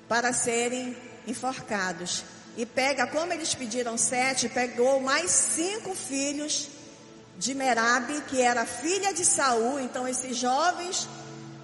para 0.09 0.33
serem 0.33 0.97
enforcados 1.27 2.25
e 2.57 2.67
pega, 2.67 3.07
como 3.07 3.33
eles 3.33 3.55
pediram 3.55 3.97
sete, 3.97 4.49
pegou 4.49 5.01
mais 5.01 5.31
cinco 5.31 5.95
filhos 5.95 6.69
de 7.39 7.55
Merabe, 7.55 8.21
que 8.29 8.43
era 8.43 8.67
filha 8.67 9.13
de 9.13 9.25
Saul. 9.25 9.81
Então 9.81 10.07
esses 10.07 10.37
jovens 10.37 11.09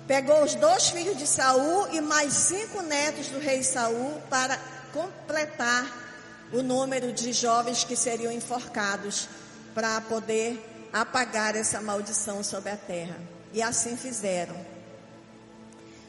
pegou 0.07 0.43
os 0.43 0.55
dois 0.55 0.89
filhos 0.89 1.19
de 1.19 1.27
Saul 1.27 1.89
e 1.93 2.01
mais 2.01 2.33
cinco 2.33 2.81
netos 2.83 3.29
do 3.29 3.39
rei 3.39 3.63
Saul 3.63 4.21
para 4.31 4.59
completar 4.93 6.07
o 6.53 6.63
número 6.63 7.13
de 7.13 7.33
jovens 7.33 7.85
que 7.85 7.95
seriam 7.95 8.33
enforcados 8.33 9.29
para 9.75 10.01
poder 10.01 10.89
apagar 10.91 11.55
essa 11.55 11.81
maldição 11.83 12.43
sobre 12.43 12.71
a 12.71 12.77
terra. 12.77 13.17
E 13.53 13.61
assim 13.61 13.97
fizeram. 13.97 14.57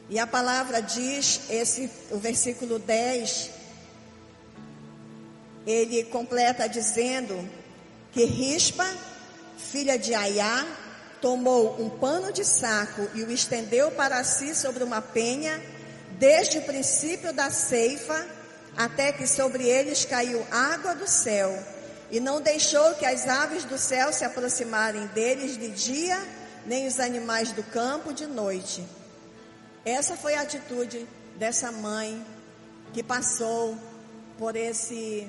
E 0.08 0.18
a 0.18 0.26
palavra 0.26 0.80
diz, 0.80 1.42
esse, 1.50 1.90
o 2.10 2.18
versículo 2.18 2.78
10, 2.78 3.59
ele 5.66 6.04
completa 6.04 6.68
dizendo 6.68 7.48
que 8.12 8.24
Rispa, 8.24 8.86
filha 9.58 9.98
de 9.98 10.14
Aiá, 10.14 10.66
tomou 11.20 11.80
um 11.80 11.90
pano 11.90 12.32
de 12.32 12.44
saco 12.44 13.08
e 13.14 13.22
o 13.22 13.30
estendeu 13.30 13.90
para 13.90 14.24
si 14.24 14.54
sobre 14.54 14.82
uma 14.82 15.02
penha, 15.02 15.62
desde 16.18 16.58
o 16.58 16.62
princípio 16.62 17.32
da 17.32 17.50
ceifa 17.50 18.26
até 18.76 19.12
que 19.12 19.26
sobre 19.26 19.66
eles 19.66 20.04
caiu 20.04 20.46
água 20.50 20.94
do 20.94 21.06
céu, 21.06 21.52
e 22.10 22.18
não 22.18 22.40
deixou 22.40 22.94
que 22.94 23.04
as 23.04 23.28
aves 23.28 23.64
do 23.64 23.78
céu 23.78 24.12
se 24.12 24.24
aproximarem 24.24 25.06
deles 25.08 25.56
de 25.56 25.68
dia, 25.68 26.18
nem 26.66 26.86
os 26.86 26.98
animais 26.98 27.52
do 27.52 27.62
campo 27.62 28.12
de 28.12 28.26
noite. 28.26 28.84
Essa 29.84 30.16
foi 30.16 30.34
a 30.34 30.42
atitude 30.42 31.06
dessa 31.36 31.70
mãe 31.70 32.24
que 32.92 33.02
passou 33.02 33.76
por 34.38 34.56
esse 34.56 35.28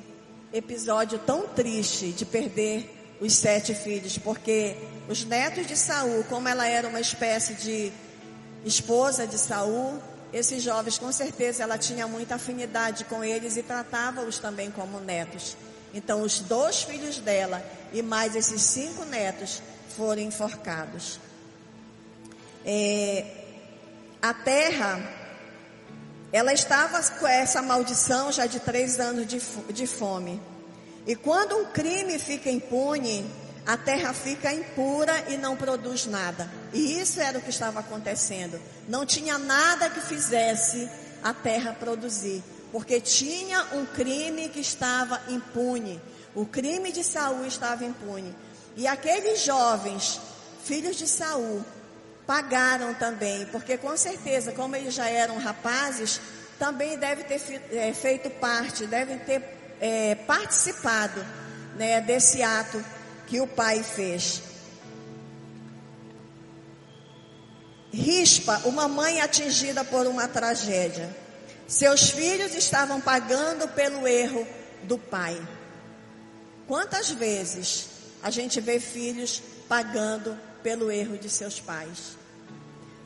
episódio 0.53 1.19
tão 1.19 1.47
triste 1.47 2.11
de 2.11 2.25
perder 2.25 3.17
os 3.21 3.33
sete 3.33 3.73
filhos, 3.73 4.17
porque 4.17 4.75
os 5.07 5.23
netos 5.23 5.67
de 5.67 5.75
Saul, 5.77 6.23
como 6.25 6.47
ela 6.47 6.67
era 6.67 6.87
uma 6.87 6.99
espécie 6.99 7.53
de 7.53 7.91
esposa 8.65 9.27
de 9.27 9.37
Saul, 9.37 10.01
esses 10.33 10.63
jovens 10.63 10.97
com 10.97 11.11
certeza 11.11 11.63
ela 11.63 11.77
tinha 11.77 12.07
muita 12.07 12.35
afinidade 12.35 13.05
com 13.05 13.23
eles 13.23 13.57
e 13.57 13.63
tratava-os 13.63 14.39
também 14.39 14.71
como 14.71 14.99
netos. 14.99 15.55
Então 15.93 16.21
os 16.21 16.39
dois 16.39 16.83
filhos 16.83 17.17
dela 17.17 17.63
e 17.93 18.01
mais 18.01 18.35
esses 18.35 18.61
cinco 18.61 19.03
netos 19.05 19.61
foram 19.95 20.21
enforcados. 20.21 21.19
É, 22.65 23.25
a 24.21 24.33
terra 24.33 25.20
ela 26.31 26.53
estava 26.53 27.01
com 27.19 27.27
essa 27.27 27.61
maldição 27.61 28.31
já 28.31 28.45
de 28.45 28.59
três 28.59 28.99
anos 28.99 29.27
de, 29.27 29.41
de 29.73 29.85
fome. 29.85 30.41
E 31.05 31.15
quando 31.15 31.57
um 31.57 31.65
crime 31.65 32.17
fica 32.19 32.49
impune, 32.49 33.29
a 33.65 33.75
terra 33.75 34.13
fica 34.13 34.53
impura 34.53 35.13
e 35.29 35.37
não 35.37 35.55
produz 35.55 36.05
nada. 36.05 36.49
E 36.73 36.99
isso 36.99 37.19
era 37.19 37.37
o 37.37 37.41
que 37.41 37.49
estava 37.49 37.79
acontecendo. 37.79 38.59
Não 38.87 39.05
tinha 39.05 39.37
nada 39.37 39.89
que 39.89 39.99
fizesse 39.99 40.89
a 41.21 41.33
terra 41.33 41.75
produzir, 41.77 42.43
porque 42.71 43.01
tinha 43.01 43.67
um 43.73 43.85
crime 43.85 44.49
que 44.49 44.59
estava 44.59 45.21
impune. 45.27 46.01
O 46.33 46.45
crime 46.45 46.91
de 46.91 47.03
Saul 47.03 47.45
estava 47.45 47.83
impune. 47.83 48.33
E 48.75 48.87
aqueles 48.87 49.43
jovens, 49.43 50.19
filhos 50.63 50.95
de 50.95 51.07
Saul, 51.07 51.63
pagaram 52.25 52.93
também, 52.93 53.45
porque 53.47 53.77
com 53.77 53.95
certeza, 53.97 54.51
como 54.51 54.75
eles 54.75 54.93
já 54.93 55.09
eram 55.09 55.37
rapazes, 55.37 56.19
também 56.57 56.97
devem 56.97 57.25
ter 57.25 57.41
é, 57.71 57.93
feito 57.93 58.29
parte, 58.29 58.85
devem 58.85 59.17
ter 59.19 59.43
é, 59.79 60.15
participado 60.15 61.25
né, 61.75 61.99
desse 62.01 62.43
ato 62.43 62.83
que 63.27 63.41
o 63.41 63.47
pai 63.47 63.81
fez. 63.81 64.43
Rispa, 67.91 68.61
uma 68.65 68.87
mãe 68.87 69.19
atingida 69.21 69.83
por 69.83 70.07
uma 70.07 70.27
tragédia. 70.27 71.09
Seus 71.67 72.09
filhos 72.09 72.53
estavam 72.53 73.01
pagando 73.01 73.67
pelo 73.69 74.07
erro 74.07 74.47
do 74.83 74.97
pai. 74.97 75.41
Quantas 76.67 77.09
vezes 77.09 77.87
a 78.23 78.29
gente 78.29 78.61
vê 78.61 78.79
filhos 78.79 79.41
pagando 79.67 80.37
pelo 80.63 80.91
erro 80.91 81.17
de 81.17 81.29
seus 81.29 81.59
pais? 81.59 82.17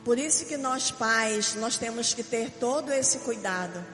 Por 0.04 0.18
isso 0.18 0.46
que 0.46 0.56
nós 0.56 0.90
pais, 0.90 1.56
nós 1.56 1.76
temos 1.76 2.14
que 2.14 2.22
ter 2.22 2.50
todo 2.60 2.92
esse 2.92 3.18
cuidado. 3.18 3.84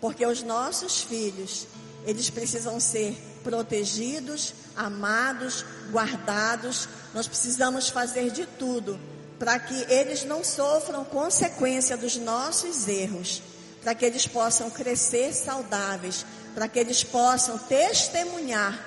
Porque 0.00 0.24
os 0.24 0.42
nossos 0.42 1.02
filhos, 1.02 1.66
eles 2.06 2.30
precisam 2.30 2.80
ser 2.80 3.14
protegidos, 3.44 4.54
amados, 4.74 5.64
guardados. 5.90 6.88
Nós 7.12 7.28
precisamos 7.28 7.90
fazer 7.90 8.30
de 8.30 8.46
tudo 8.46 8.98
para 9.38 9.58
que 9.58 9.74
eles 9.92 10.24
não 10.24 10.42
sofram 10.42 11.04
consequência 11.04 11.96
dos 11.96 12.16
nossos 12.16 12.88
erros, 12.88 13.42
para 13.82 13.94
que 13.94 14.04
eles 14.04 14.26
possam 14.26 14.70
crescer 14.70 15.34
saudáveis, 15.34 16.24
para 16.54 16.66
que 16.66 16.78
eles 16.78 17.04
possam 17.04 17.58
testemunhar 17.58 18.82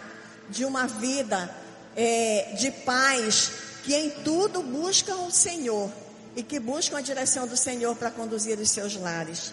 de 0.49 0.65
uma 0.65 0.87
vida 0.87 1.55
é, 1.95 2.55
de 2.57 2.71
paz 2.71 3.51
que 3.89 3.96
em 3.96 4.12
tudo 4.12 4.62
buscam 4.62 5.15
o 5.22 5.31
Senhor 5.31 5.91
e 6.36 6.43
que 6.43 6.60
buscam 6.60 7.00
a 7.00 7.01
direção 7.01 7.48
do 7.48 7.58
Senhor 7.58 7.96
para 7.96 8.12
conduzir 8.12 8.60
os 8.60 8.69
seus 8.69 8.96
lares. 8.96 9.51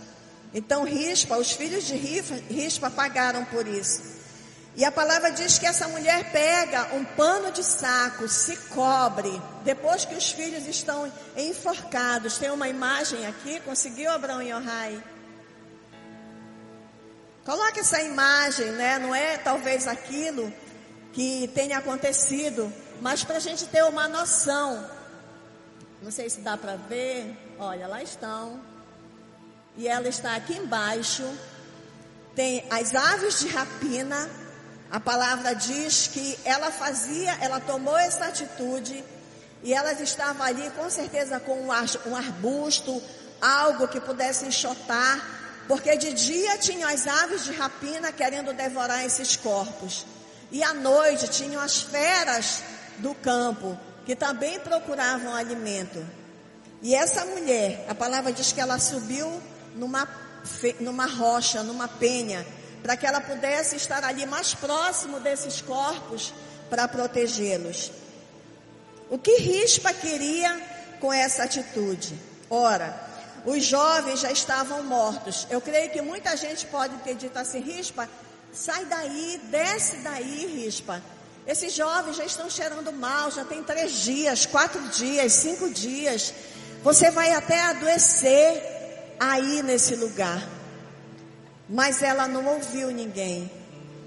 Então, 0.52 0.84
Rispa, 0.84 1.38
os 1.38 1.52
filhos 1.52 1.84
de 1.84 1.94
Rispa 1.94 2.90
pagaram 2.90 3.46
por 3.46 3.66
isso. 3.66 4.02
E 4.76 4.84
a 4.84 4.92
palavra 4.92 5.30
diz 5.30 5.58
que 5.58 5.64
essa 5.64 5.88
mulher 5.88 6.30
pega 6.32 6.94
um 6.94 7.02
pano 7.02 7.50
de 7.50 7.64
saco, 7.64 8.28
se 8.28 8.58
cobre, 8.74 9.40
depois 9.64 10.04
que 10.04 10.14
os 10.14 10.30
filhos 10.30 10.66
estão 10.66 11.10
enforcados. 11.34 12.36
Tem 12.36 12.50
uma 12.50 12.68
imagem 12.68 13.26
aqui, 13.26 13.58
conseguiu, 13.60 14.10
Abraão 14.10 14.42
e 14.42 14.52
Ohai? 14.52 15.02
Coloque 17.42 17.80
essa 17.80 18.02
imagem, 18.02 18.66
né? 18.72 18.98
Não 18.98 19.14
é 19.14 19.38
talvez 19.38 19.86
aquilo 19.86 20.52
que 21.14 21.50
tenha 21.54 21.78
acontecido, 21.78 22.70
mas 23.00 23.24
para 23.24 23.36
a 23.36 23.40
gente 23.40 23.66
ter 23.66 23.84
uma 23.84 24.08
noção 24.08 24.96
não 26.02 26.10
sei 26.10 26.28
se 26.28 26.40
dá 26.40 26.56
para 26.56 26.76
ver. 26.76 27.36
Olha, 27.58 27.86
lá 27.86 28.02
estão. 28.02 28.60
E 29.76 29.88
ela 29.88 30.08
está 30.08 30.36
aqui 30.36 30.54
embaixo. 30.54 31.24
Tem 32.34 32.64
as 32.70 32.94
aves 32.94 33.40
de 33.40 33.48
rapina. 33.48 34.28
A 34.90 35.00
palavra 35.00 35.54
diz 35.54 36.06
que 36.06 36.38
ela 36.44 36.70
fazia, 36.70 37.36
ela 37.40 37.58
tomou 37.58 37.96
essa 37.96 38.26
atitude 38.26 39.02
e 39.64 39.74
elas 39.74 40.00
estavam 40.00 40.46
ali 40.46 40.70
com 40.76 40.88
certeza 40.88 41.40
com 41.40 41.60
um 41.60 42.16
arbusto, 42.16 43.02
algo 43.40 43.88
que 43.88 44.00
pudesse 44.00 44.46
enxotar, 44.46 45.28
porque 45.66 45.96
de 45.96 46.12
dia 46.12 46.56
tinham 46.58 46.88
as 46.88 47.08
aves 47.08 47.46
de 47.46 47.52
rapina 47.52 48.12
querendo 48.12 48.52
devorar 48.52 49.04
esses 49.04 49.34
corpos, 49.34 50.06
e 50.52 50.62
à 50.62 50.72
noite 50.72 51.26
tinham 51.26 51.60
as 51.60 51.80
feras 51.80 52.62
do 52.98 53.14
campo 53.14 53.78
que 54.04 54.14
também 54.14 54.60
procuravam 54.60 55.34
alimento. 55.34 56.04
E 56.80 56.94
essa 56.94 57.24
mulher, 57.24 57.84
a 57.88 57.94
palavra 57.94 58.32
diz 58.32 58.52
que 58.52 58.60
ela 58.60 58.78
subiu 58.78 59.42
numa, 59.74 60.08
numa 60.78 61.06
rocha, 61.06 61.62
numa 61.62 61.88
penha, 61.88 62.46
para 62.82 62.96
que 62.96 63.06
ela 63.06 63.20
pudesse 63.20 63.74
estar 63.74 64.04
ali 64.04 64.24
mais 64.26 64.54
próximo 64.54 65.18
desses 65.18 65.60
corpos 65.60 66.32
para 66.70 66.86
protegê-los. 66.86 67.90
O 69.10 69.18
que 69.18 69.38
Rispa 69.38 69.92
queria 69.92 70.60
com 71.00 71.12
essa 71.12 71.44
atitude? 71.44 72.18
Ora, 72.48 72.94
os 73.44 73.64
jovens 73.64 74.20
já 74.20 74.30
estavam 74.30 74.84
mortos. 74.84 75.46
Eu 75.50 75.60
creio 75.60 75.90
que 75.90 76.00
muita 76.00 76.36
gente 76.36 76.66
pode 76.66 76.96
ter 76.98 77.14
dito 77.14 77.36
assim: 77.38 77.60
Rispa, 77.60 78.08
sai 78.52 78.84
daí, 78.84 79.40
desce 79.50 79.96
daí, 79.98 80.46
Rispa. 80.46 81.02
Esses 81.46 81.72
jovens 81.72 82.16
já 82.16 82.24
estão 82.24 82.50
cheirando 82.50 82.92
mal, 82.92 83.30
já 83.30 83.44
tem 83.44 83.62
três 83.62 83.92
dias, 83.92 84.46
quatro 84.46 84.80
dias, 84.88 85.32
cinco 85.32 85.70
dias. 85.70 86.34
Você 86.82 87.10
vai 87.10 87.32
até 87.32 87.60
adoecer 87.62 88.62
aí 89.20 89.62
nesse 89.62 89.94
lugar. 89.94 90.44
Mas 91.68 92.02
ela 92.02 92.26
não 92.26 92.44
ouviu 92.46 92.90
ninguém. 92.90 93.50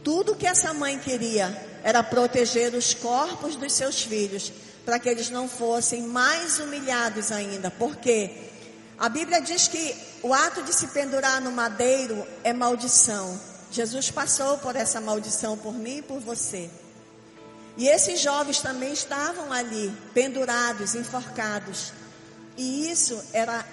Tudo 0.03 0.35
que 0.35 0.47
essa 0.47 0.73
mãe 0.73 0.99
queria 0.99 1.55
era 1.81 2.03
proteger 2.03 2.73
os 2.73 2.93
corpos 2.93 3.55
dos 3.55 3.71
seus 3.71 4.01
filhos, 4.03 4.51
para 4.85 4.99
que 4.99 5.07
eles 5.07 5.29
não 5.29 5.47
fossem 5.47 6.03
mais 6.03 6.59
humilhados 6.59 7.31
ainda. 7.31 7.71
Porque 7.71 8.49
a 8.97 9.07
Bíblia 9.07 9.41
diz 9.41 9.69
que 9.69 9.95
o 10.21 10.33
ato 10.33 10.61
de 10.63 10.73
se 10.73 10.87
pendurar 10.87 11.41
no 11.41 11.53
madeiro 11.53 12.27
é 12.43 12.51
maldição. 12.51 13.39
Jesus 13.71 14.11
passou 14.11 14.57
por 14.57 14.75
essa 14.75 14.99
maldição 14.99 15.57
por 15.57 15.73
mim 15.73 15.97
e 15.97 16.01
por 16.01 16.19
você. 16.19 16.69
E 17.79 17.87
esses 17.87 18.19
jovens 18.19 18.59
também 18.59 18.91
estavam 18.91 19.53
ali, 19.53 19.89
pendurados, 20.13 20.95
enforcados. 20.95 21.93
E 22.57 22.91
isso 22.91 23.23
era 23.31 23.65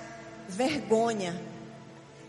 vergonha. 0.49 1.35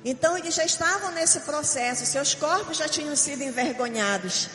Então 0.04 0.36
eles 0.36 0.56
já 0.56 0.66
estavam 0.66 1.12
nesse 1.12 1.42
processo, 1.42 2.04
seus 2.04 2.34
corpos 2.34 2.78
já 2.78 2.90
tinham 2.90 3.16
sido 3.16 3.44
envergonhados. 3.44 4.50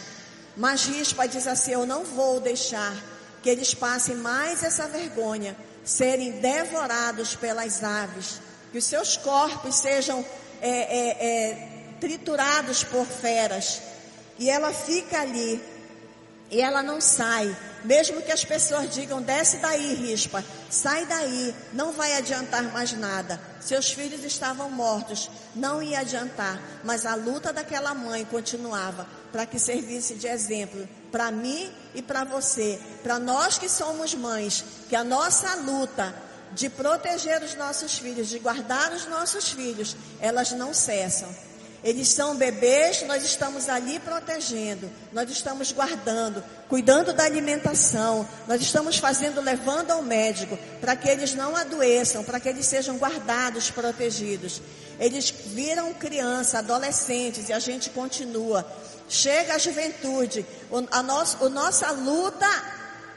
Mas 0.56 0.84
Rispa 0.84 1.28
diz 1.28 1.46
assim: 1.46 1.70
Eu 1.70 1.86
não 1.86 2.02
vou 2.02 2.40
deixar 2.40 2.92
que 3.40 3.48
eles 3.48 3.72
passem 3.72 4.16
mais 4.16 4.64
essa 4.64 4.88
vergonha, 4.88 5.56
serem 5.84 6.40
devorados 6.40 7.36
pelas 7.36 7.84
aves, 7.84 8.40
que 8.72 8.78
os 8.78 8.84
seus 8.84 9.16
corpos 9.16 9.76
sejam 9.76 10.26
é, 10.60 10.68
é, 10.70 11.26
é, 11.28 11.68
triturados 12.00 12.82
por 12.82 13.06
feras. 13.06 13.80
E 14.40 14.50
ela 14.50 14.72
fica 14.72 15.20
ali 15.20 15.62
e 16.52 16.60
ela 16.60 16.82
não 16.82 17.00
sai. 17.00 17.56
Mesmo 17.82 18.22
que 18.22 18.30
as 18.30 18.44
pessoas 18.44 18.94
digam, 18.94 19.20
desce 19.20 19.56
daí, 19.56 19.94
rispa, 19.94 20.44
sai 20.70 21.04
daí, 21.06 21.52
não 21.72 21.92
vai 21.92 22.12
adiantar 22.12 22.62
mais 22.72 22.92
nada. 22.92 23.40
Seus 23.60 23.90
filhos 23.90 24.22
estavam 24.22 24.70
mortos, 24.70 25.28
não 25.54 25.82
ia 25.82 26.00
adiantar, 26.00 26.60
mas 26.84 27.04
a 27.06 27.16
luta 27.16 27.52
daquela 27.52 27.92
mãe 27.92 28.24
continuava 28.24 29.08
para 29.32 29.46
que 29.46 29.58
servisse 29.58 30.14
de 30.14 30.28
exemplo 30.28 30.88
para 31.10 31.32
mim 31.32 31.72
e 31.94 32.00
para 32.02 32.22
você, 32.22 32.78
para 33.02 33.18
nós 33.18 33.58
que 33.58 33.68
somos 33.68 34.14
mães, 34.14 34.64
que 34.88 34.94
a 34.94 35.02
nossa 35.02 35.54
luta 35.56 36.14
de 36.52 36.68
proteger 36.68 37.42
os 37.42 37.54
nossos 37.54 37.98
filhos, 37.98 38.28
de 38.28 38.38
guardar 38.38 38.92
os 38.92 39.06
nossos 39.06 39.48
filhos, 39.48 39.96
elas 40.20 40.52
não 40.52 40.72
cessam. 40.72 41.28
Eles 41.84 42.08
são 42.08 42.36
bebês, 42.36 43.02
nós 43.02 43.24
estamos 43.24 43.68
ali 43.68 43.98
protegendo, 43.98 44.88
nós 45.12 45.28
estamos 45.28 45.72
guardando, 45.72 46.42
cuidando 46.68 47.12
da 47.12 47.24
alimentação, 47.24 48.28
nós 48.46 48.60
estamos 48.60 48.98
fazendo, 48.98 49.40
levando 49.40 49.90
ao 49.90 50.00
médico, 50.00 50.56
para 50.80 50.94
que 50.94 51.08
eles 51.08 51.34
não 51.34 51.56
adoeçam, 51.56 52.22
para 52.22 52.38
que 52.38 52.48
eles 52.48 52.66
sejam 52.66 52.96
guardados, 52.98 53.68
protegidos. 53.70 54.62
Eles 55.00 55.30
viram 55.30 55.92
criança, 55.94 56.60
adolescentes 56.60 57.48
e 57.48 57.52
a 57.52 57.58
gente 57.58 57.90
continua. 57.90 58.64
Chega 59.08 59.54
a 59.54 59.58
juventude, 59.58 60.46
a, 60.90 61.02
nossa, 61.02 61.44
a 61.44 61.48
nossa 61.48 61.90
luta 61.90 62.46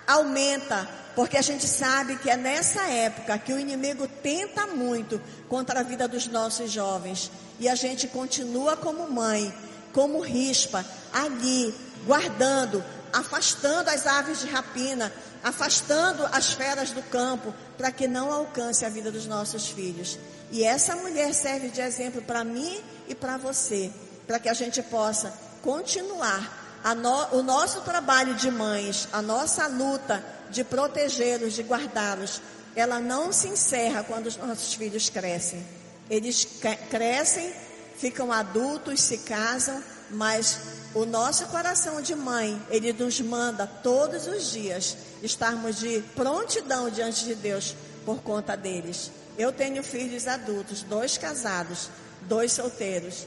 aumenta, 0.07 0.87
porque 1.15 1.37
a 1.37 1.41
gente 1.41 1.67
sabe 1.67 2.17
que 2.17 2.29
é 2.29 2.35
nessa 2.35 2.83
época 2.89 3.37
que 3.37 3.53
o 3.53 3.59
inimigo 3.59 4.07
tenta 4.07 4.67
muito 4.67 5.21
contra 5.47 5.79
a 5.79 5.83
vida 5.83 6.07
dos 6.07 6.27
nossos 6.27 6.71
jovens. 6.71 7.31
E 7.59 7.69
a 7.69 7.75
gente 7.75 8.07
continua 8.07 8.75
como 8.75 9.09
mãe, 9.09 9.53
como 9.93 10.19
rispa, 10.19 10.85
ali, 11.13 11.73
guardando, 12.05 12.83
afastando 13.13 13.89
as 13.89 14.05
aves 14.05 14.41
de 14.41 14.47
rapina, 14.47 15.11
afastando 15.41 16.25
as 16.33 16.51
feras 16.51 16.91
do 16.91 17.01
campo, 17.03 17.53
para 17.77 17.91
que 17.91 18.07
não 18.07 18.31
alcance 18.31 18.83
a 18.83 18.89
vida 18.89 19.09
dos 19.09 19.25
nossos 19.25 19.69
filhos. 19.69 20.19
E 20.51 20.63
essa 20.63 20.95
mulher 20.97 21.33
serve 21.33 21.69
de 21.69 21.79
exemplo 21.79 22.21
para 22.21 22.43
mim 22.43 22.81
e 23.07 23.15
para 23.15 23.37
você, 23.37 23.89
para 24.27 24.39
que 24.39 24.49
a 24.49 24.53
gente 24.53 24.81
possa 24.83 25.33
continuar 25.61 26.64
no, 26.93 27.39
o 27.39 27.41
nosso 27.41 27.81
trabalho 27.81 28.35
de 28.35 28.51
mães, 28.51 29.07
a 29.11 29.21
nossa 29.21 29.65
luta 29.65 30.23
de 30.51 30.63
protegê-los, 30.63 31.53
de 31.53 31.63
guardá-los, 31.63 32.41
ela 32.75 32.99
não 32.99 33.31
se 33.31 33.47
encerra 33.47 34.03
quando 34.03 34.27
os 34.27 34.37
nossos 34.37 34.73
filhos 34.73 35.09
crescem. 35.09 35.65
Eles 36.09 36.45
crescem, 36.89 37.51
ficam 37.97 38.31
adultos, 38.31 39.01
se 39.01 39.17
casam, 39.19 39.81
mas 40.11 40.59
o 40.93 41.05
nosso 41.05 41.47
coração 41.47 42.01
de 42.01 42.13
mãe, 42.13 42.61
ele 42.69 42.93
nos 42.93 43.19
manda 43.19 43.65
todos 43.65 44.27
os 44.27 44.51
dias 44.51 44.95
estarmos 45.23 45.79
de 45.79 46.01
prontidão 46.15 46.89
diante 46.89 47.25
de 47.25 47.33
Deus 47.33 47.75
por 48.05 48.21
conta 48.21 48.55
deles. 48.55 49.11
Eu 49.37 49.51
tenho 49.51 49.83
filhos 49.83 50.27
adultos, 50.27 50.83
dois 50.83 51.17
casados, 51.17 51.89
dois 52.21 52.51
solteiros. 52.51 53.25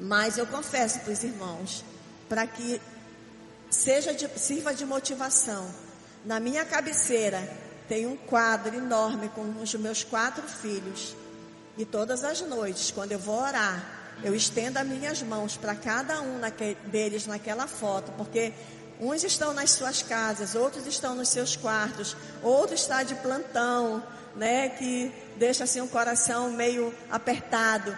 Mas 0.00 0.38
eu 0.38 0.46
confesso 0.46 1.00
para 1.00 1.12
os 1.12 1.22
irmãos, 1.22 1.84
para 2.28 2.46
que 2.46 2.80
seja 3.70 4.14
de, 4.14 4.28
sirva 4.38 4.74
de 4.74 4.84
motivação. 4.84 5.68
Na 6.24 6.40
minha 6.40 6.64
cabeceira 6.64 7.48
tem 7.88 8.06
um 8.06 8.16
quadro 8.16 8.76
enorme 8.76 9.28
com 9.30 9.42
os 9.60 9.74
meus 9.74 10.04
quatro 10.04 10.42
filhos. 10.42 11.16
E 11.76 11.84
todas 11.84 12.24
as 12.24 12.40
noites, 12.40 12.90
quando 12.90 13.12
eu 13.12 13.18
vou 13.18 13.40
orar, 13.40 13.98
eu 14.22 14.34
estendo 14.34 14.78
as 14.78 14.86
minhas 14.86 15.22
mãos 15.22 15.56
para 15.56 15.74
cada 15.74 16.20
um 16.20 16.40
deles 16.90 17.26
naquela 17.26 17.66
foto, 17.66 18.12
porque 18.12 18.52
uns 19.00 19.22
estão 19.22 19.54
nas 19.54 19.70
suas 19.70 20.02
casas, 20.02 20.56
outros 20.56 20.86
estão 20.86 21.14
nos 21.14 21.28
seus 21.28 21.54
quartos, 21.54 22.16
outro 22.42 22.74
está 22.74 23.04
de 23.04 23.14
plantão, 23.14 24.02
né, 24.34 24.70
que 24.70 25.12
deixa 25.36 25.64
assim 25.64 25.80
o 25.80 25.84
um 25.84 25.88
coração 25.88 26.50
meio 26.50 26.92
apertado. 27.10 27.96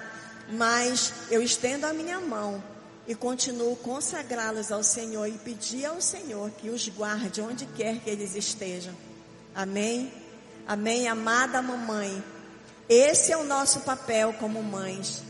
Mas 0.53 1.13
eu 1.31 1.43
estendo 1.43 1.87
a 1.87 1.93
minha 1.93 2.21
mão 2.21 2.63
e 3.11 3.15
continuo 3.17 3.75
consagrá-los 3.75 4.71
ao 4.71 4.85
Senhor 4.85 5.27
e 5.27 5.33
pedir 5.33 5.85
ao 5.85 6.01
Senhor 6.01 6.49
que 6.53 6.71
os 6.71 6.89
guarde 6.91 7.41
onde 7.41 7.67
quer 7.67 7.99
que 7.99 8.09
eles 8.09 8.37
estejam. 8.37 8.95
Amém? 9.53 10.13
Amém, 10.65 11.09
amada 11.09 11.61
mamãe. 11.61 12.23
Esse 12.89 13.33
é 13.33 13.37
o 13.37 13.43
nosso 13.43 13.81
papel 13.81 14.33
como 14.35 14.63
mães. 14.63 15.25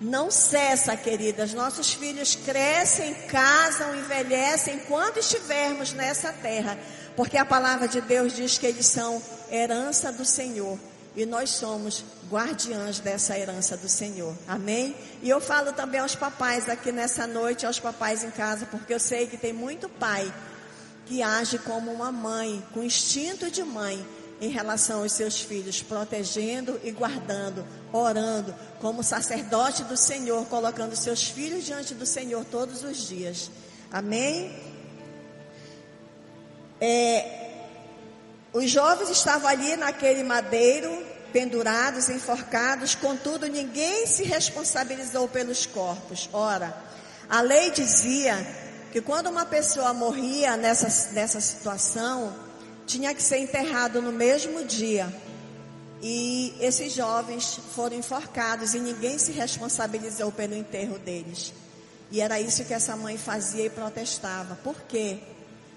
Não 0.00 0.30
cessa, 0.30 0.96
queridas. 0.96 1.52
Nossos 1.52 1.92
filhos 1.92 2.36
crescem, 2.36 3.12
casam, 3.26 3.96
envelhecem 3.96 4.76
enquanto 4.76 5.18
estivermos 5.18 5.92
nessa 5.92 6.32
terra, 6.32 6.78
porque 7.16 7.36
a 7.36 7.44
palavra 7.44 7.88
de 7.88 8.00
Deus 8.00 8.36
diz 8.36 8.56
que 8.56 8.66
eles 8.66 8.86
são 8.86 9.20
herança 9.50 10.12
do 10.12 10.24
Senhor 10.24 10.78
e 11.16 11.24
nós 11.24 11.50
somos 11.50 12.04
guardiãs 12.30 13.00
dessa 13.00 13.38
herança 13.38 13.76
do 13.76 13.88
Senhor. 13.88 14.36
Amém? 14.46 14.94
E 15.22 15.30
eu 15.30 15.40
falo 15.40 15.72
também 15.72 15.98
aos 15.98 16.14
papais 16.14 16.68
aqui 16.68 16.92
nessa 16.92 17.26
noite, 17.26 17.64
aos 17.64 17.80
papais 17.80 18.22
em 18.22 18.30
casa, 18.30 18.66
porque 18.66 18.92
eu 18.92 19.00
sei 19.00 19.26
que 19.26 19.38
tem 19.38 19.52
muito 19.52 19.88
pai 19.88 20.30
que 21.06 21.22
age 21.22 21.58
como 21.58 21.90
uma 21.90 22.12
mãe, 22.12 22.62
com 22.74 22.82
instinto 22.82 23.50
de 23.50 23.62
mãe 23.62 24.04
em 24.40 24.50
relação 24.50 25.02
aos 25.02 25.12
seus 25.12 25.40
filhos, 25.40 25.82
protegendo 25.82 26.78
e 26.84 26.90
guardando, 26.90 27.64
orando, 27.92 28.54
como 28.80 29.02
sacerdote 29.02 29.84
do 29.84 29.96
Senhor, 29.96 30.44
colocando 30.46 30.94
seus 30.94 31.22
filhos 31.22 31.64
diante 31.64 31.94
do 31.94 32.04
Senhor 32.04 32.44
todos 32.44 32.84
os 32.84 33.08
dias. 33.08 33.50
Amém? 33.90 34.54
É, 36.78 37.45
os 38.56 38.70
jovens 38.70 39.10
estavam 39.10 39.50
ali 39.50 39.76
naquele 39.76 40.22
madeiro, 40.22 40.90
pendurados, 41.30 42.08
enforcados, 42.08 42.94
contudo 42.94 43.46
ninguém 43.46 44.06
se 44.06 44.22
responsabilizou 44.22 45.28
pelos 45.28 45.66
corpos. 45.66 46.30
Ora, 46.32 46.74
a 47.28 47.42
lei 47.42 47.70
dizia 47.70 48.34
que 48.90 49.02
quando 49.02 49.26
uma 49.26 49.44
pessoa 49.44 49.92
morria 49.92 50.56
nessa, 50.56 51.12
nessa 51.12 51.38
situação, 51.38 52.34
tinha 52.86 53.14
que 53.14 53.22
ser 53.22 53.40
enterrado 53.40 54.00
no 54.00 54.10
mesmo 54.10 54.64
dia. 54.64 55.14
E 56.00 56.54
esses 56.58 56.94
jovens 56.94 57.60
foram 57.74 57.98
enforcados 57.98 58.72
e 58.72 58.80
ninguém 58.80 59.18
se 59.18 59.32
responsabilizou 59.32 60.32
pelo 60.32 60.54
enterro 60.54 60.98
deles. 60.98 61.52
E 62.10 62.22
era 62.22 62.40
isso 62.40 62.64
que 62.64 62.72
essa 62.72 62.96
mãe 62.96 63.18
fazia 63.18 63.66
e 63.66 63.70
protestava. 63.70 64.56
Por 64.64 64.80
quê? 64.88 65.18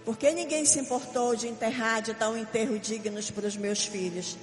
Por 0.10 0.18
que 0.18 0.32
ninguém 0.32 0.66
se 0.66 0.80
importou 0.80 1.36
de 1.36 1.48
enterrar, 1.48 2.02
de 2.02 2.14
dar 2.14 2.32
um 2.32 2.36
enterro 2.36 2.80
digno 2.80 3.22
para 3.32 3.46
os 3.46 3.56
meus 3.56 3.86
filhos? 3.86 4.36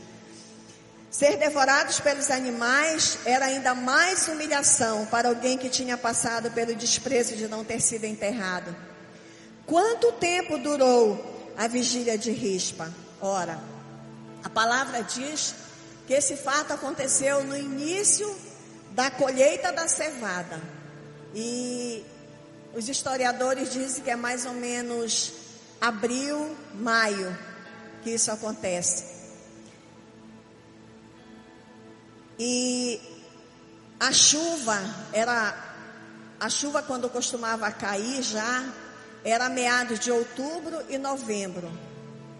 Ser 1.10 1.36
devorados 1.38 1.98
pelos 1.98 2.30
animais 2.30 3.18
era 3.24 3.46
ainda 3.46 3.74
mais 3.74 4.28
humilhação 4.28 5.06
para 5.06 5.28
alguém 5.28 5.58
que 5.58 5.68
tinha 5.68 5.98
passado 5.98 6.52
pelo 6.52 6.72
desprezo 6.76 7.34
de 7.34 7.48
não 7.48 7.64
ter 7.64 7.80
sido 7.80 8.04
enterrado. 8.04 8.76
Quanto 9.66 10.12
tempo 10.12 10.56
durou 10.56 11.52
a 11.58 11.66
vigília 11.66 12.16
de 12.16 12.30
rispa? 12.30 12.94
Ora, 13.20 13.58
a 14.44 14.48
palavra 14.48 15.02
diz 15.02 15.52
que 16.06 16.14
esse 16.14 16.36
fato 16.36 16.74
aconteceu 16.74 17.42
no 17.42 17.56
início 17.56 18.38
da 18.92 19.10
colheita 19.10 19.72
da 19.72 19.88
cevada. 19.88 20.62
E 21.34 22.04
os 22.72 22.88
historiadores 22.88 23.72
dizem 23.72 24.04
que 24.04 24.10
é 24.12 24.14
mais 24.14 24.46
ou 24.46 24.52
menos 24.52 25.44
abril, 25.80 26.56
maio, 26.74 27.36
que 28.02 28.10
isso 28.10 28.30
acontece. 28.30 29.16
E 32.38 33.00
a 33.98 34.12
chuva 34.12 34.78
era 35.12 35.64
a 36.38 36.50
chuva 36.50 36.82
quando 36.82 37.08
costumava 37.08 37.70
cair 37.70 38.22
já 38.22 38.64
era 39.24 39.48
meados 39.48 39.98
de 39.98 40.10
outubro 40.10 40.82
e 40.88 40.98
novembro. 40.98 41.70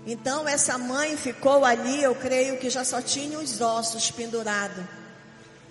Então 0.07 0.47
essa 0.47 0.79
mãe 0.79 1.17
ficou 1.17 1.65
ali, 1.65 2.03
eu 2.03 2.15
creio 2.15 2.59
que 2.59 2.71
já 2.71 2.85
só 2.85 3.03
tinha 3.03 3.39
os 3.39 3.61
ossos 3.61 4.11
pendurados. 4.11 4.85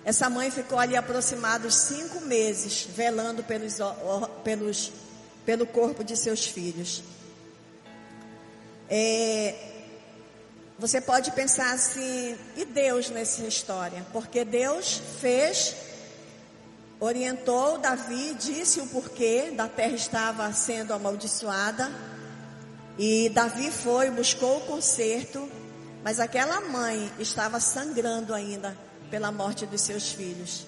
Essa 0.04 0.28
mãe 0.28 0.50
ficou 0.50 0.78
ali 0.78 0.96
aproximados 0.96 1.74
cinco 1.74 2.20
meses, 2.20 2.86
velando 2.94 3.42
pelos, 3.42 3.78
pelos, 4.44 4.92
pelo 5.44 5.66
corpo 5.66 6.04
de 6.04 6.16
seus 6.16 6.46
filhos. 6.46 7.02
É, 8.88 9.54
você 10.78 11.00
pode 11.00 11.30
pensar 11.32 11.72
assim, 11.72 12.36
e 12.54 12.64
Deus 12.64 13.08
nessa 13.08 13.42
história? 13.44 14.06
Porque 14.12 14.44
Deus 14.44 15.00
fez, 15.20 15.74
orientou 17.00 17.78
Davi, 17.78 18.34
disse 18.34 18.80
o 18.80 18.86
porquê 18.86 19.52
da 19.56 19.68
terra 19.68 19.94
estava 19.94 20.52
sendo 20.52 20.92
amaldiçoada. 20.92 21.90
E 22.98 23.30
Davi 23.30 23.70
foi, 23.70 24.10
buscou 24.10 24.58
o 24.58 24.66
conserto, 24.66 25.50
mas 26.04 26.20
aquela 26.20 26.60
mãe 26.60 27.10
estava 27.18 27.58
sangrando 27.58 28.34
ainda 28.34 28.76
pela 29.10 29.32
morte 29.32 29.66
dos 29.66 29.80
seus 29.80 30.12
filhos. 30.12 30.66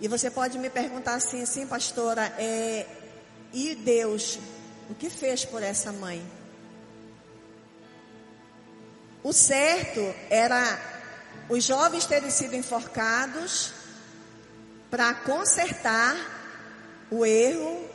E 0.00 0.08
você 0.08 0.30
pode 0.30 0.58
me 0.58 0.68
perguntar 0.68 1.14
assim, 1.14 1.46
sim, 1.46 1.66
pastora, 1.66 2.26
é, 2.38 2.86
e 3.52 3.74
Deus, 3.74 4.38
o 4.90 4.94
que 4.94 5.08
fez 5.08 5.44
por 5.44 5.62
essa 5.62 5.92
mãe? 5.92 6.22
O 9.22 9.32
certo 9.32 10.14
era 10.28 10.80
os 11.48 11.62
jovens 11.62 12.06
terem 12.06 12.30
sido 12.30 12.56
enforcados 12.56 13.72
para 14.90 15.14
consertar 15.14 16.16
o 17.08 17.24
erro, 17.24 17.88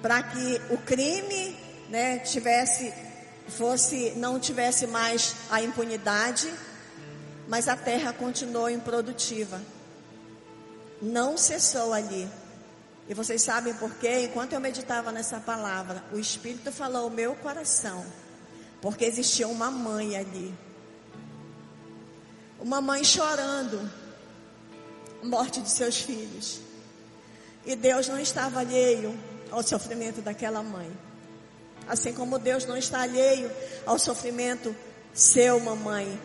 para 0.00 0.22
que 0.22 0.60
o 0.70 0.78
crime, 0.78 1.58
né, 1.90 2.18
tivesse 2.20 2.92
fosse 3.48 4.12
não 4.16 4.40
tivesse 4.40 4.86
mais 4.86 5.34
a 5.50 5.60
impunidade, 5.60 6.50
mas 7.48 7.68
a 7.68 7.76
terra 7.76 8.12
continuou 8.12 8.70
improdutiva. 8.70 9.60
Não 11.02 11.36
cessou 11.36 11.92
ali. 11.92 12.26
E 13.08 13.14
vocês 13.14 13.42
sabem 13.42 13.74
por 13.74 13.92
quê? 13.96 14.20
Enquanto 14.24 14.54
eu 14.54 14.60
meditava 14.60 15.12
nessa 15.12 15.38
palavra, 15.40 16.02
o 16.12 16.18
Espírito 16.18 16.72
falou 16.72 17.02
ao 17.02 17.10
meu 17.10 17.34
coração 17.34 18.06
porque 18.82 19.04
existia 19.04 19.46
uma 19.46 19.70
mãe 19.70 20.16
ali. 20.16 20.52
Uma 22.60 22.80
mãe 22.80 23.04
chorando 23.04 23.88
a 25.22 25.24
morte 25.26 25.60
de 25.60 25.70
seus 25.70 25.98
filhos. 25.98 26.60
E 27.64 27.76
Deus 27.76 28.08
não 28.08 28.18
estava 28.18 28.58
alheio 28.58 29.16
ao 29.52 29.62
sofrimento 29.62 30.20
daquela 30.20 30.64
mãe. 30.64 30.90
Assim 31.86 32.12
como 32.12 32.40
Deus 32.40 32.66
não 32.66 32.76
está 32.76 33.02
alheio 33.02 33.50
ao 33.86 34.00
sofrimento 34.00 34.74
seu, 35.14 35.60
mamãe. 35.60 36.20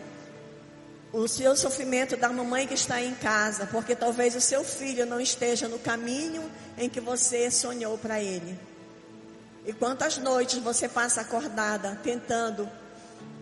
O 1.12 1.28
seu 1.28 1.56
sofrimento 1.56 2.16
da 2.16 2.28
mamãe 2.28 2.66
que 2.66 2.74
está 2.74 3.00
em 3.00 3.14
casa, 3.14 3.66
porque 3.66 3.94
talvez 3.94 4.34
o 4.34 4.40
seu 4.40 4.64
filho 4.64 5.06
não 5.06 5.20
esteja 5.20 5.68
no 5.68 5.78
caminho 5.78 6.42
em 6.76 6.88
que 6.88 7.00
você 7.00 7.50
sonhou 7.52 7.96
para 7.96 8.20
ele. 8.20 8.58
E 9.68 9.72
quantas 9.74 10.16
noites 10.16 10.60
você 10.60 10.88
passa 10.88 11.20
acordada 11.20 12.00
tentando 12.02 12.66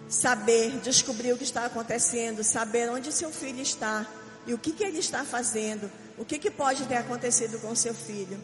saber, 0.09 0.73
descobrir 0.81 1.33
o 1.33 1.39
que 1.39 1.45
está 1.45 1.67
acontecendo, 1.67 2.43
saber 2.43 2.91
onde 2.91 3.12
seu 3.12 3.31
filho 3.31 3.62
está 3.62 4.05
e 4.45 4.53
o 4.53 4.59
que, 4.59 4.73
que 4.73 4.83
ele 4.83 4.99
está 4.99 5.25
fazendo, 5.25 5.89
o 6.19 6.25
que, 6.25 6.37
que 6.37 6.51
pode 6.51 6.85
ter 6.87 6.97
acontecido 6.97 7.61
com 7.61 7.73
seu 7.77 7.95
filho. 7.95 8.41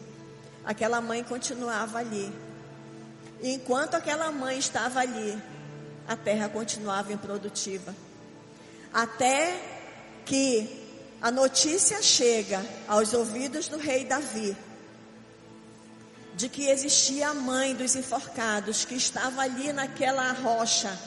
Aquela 0.63 1.01
mãe 1.01 1.25
continuava 1.25 1.97
ali. 1.97 2.31
E 3.41 3.51
enquanto 3.51 3.95
aquela 3.95 4.31
mãe 4.31 4.57
estava 4.57 5.01
ali, 5.01 5.37
a 6.07 6.15
terra 6.15 6.47
continuava 6.47 7.11
improdutiva. 7.11 7.93
Até 8.93 9.59
que 10.23 10.87
a 11.21 11.29
notícia 11.29 12.01
chega 12.01 12.65
aos 12.87 13.13
ouvidos 13.13 13.67
do 13.67 13.77
rei 13.77 14.05
Davi 14.05 14.55
de 16.35 16.49
que 16.49 16.67
existia 16.67 17.29
a 17.29 17.33
mãe 17.33 17.75
dos 17.75 17.95
enforcados 17.95 18.85
que 18.85 18.95
estava 18.95 19.41
ali 19.41 19.71
naquela 19.71 20.31
rocha 20.31 20.97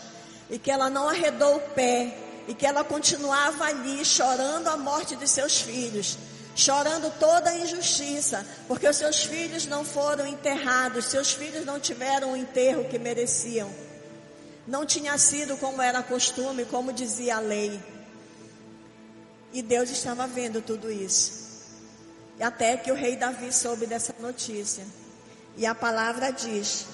e 0.48 0.58
que 0.58 0.70
ela 0.70 0.88
não 0.88 1.08
arredou 1.08 1.56
o 1.56 1.60
pé 1.60 2.16
e 2.46 2.54
que 2.54 2.64
ela 2.64 2.84
continuava 2.84 3.64
ali 3.64 4.04
chorando 4.04 4.68
a 4.68 4.76
morte 4.76 5.16
de 5.16 5.26
seus 5.26 5.60
filhos, 5.60 6.16
chorando 6.54 7.12
toda 7.18 7.50
a 7.50 7.58
injustiça, 7.58 8.46
porque 8.68 8.88
os 8.88 8.96
seus 8.96 9.24
filhos 9.24 9.66
não 9.66 9.84
foram 9.84 10.26
enterrados, 10.26 11.06
seus 11.06 11.32
filhos 11.32 11.64
não 11.64 11.80
tiveram 11.80 12.32
o 12.32 12.36
enterro 12.36 12.84
que 12.84 12.98
mereciam. 12.98 13.68
Não 14.66 14.86
tinha 14.86 15.16
sido 15.18 15.56
como 15.56 15.82
era 15.82 16.02
costume, 16.02 16.64
como 16.64 16.92
dizia 16.92 17.36
a 17.36 17.40
lei. 17.40 17.80
E 19.52 19.62
Deus 19.62 19.90
estava 19.90 20.26
vendo 20.26 20.60
tudo 20.60 20.90
isso. 20.90 21.46
Até 22.40 22.76
que 22.76 22.92
o 22.92 22.94
rei 22.94 23.16
Davi 23.16 23.52
soube 23.52 23.86
dessa 23.86 24.14
notícia. 24.20 24.84
E 25.56 25.64
a 25.64 25.74
palavra 25.74 26.30
diz 26.30 26.86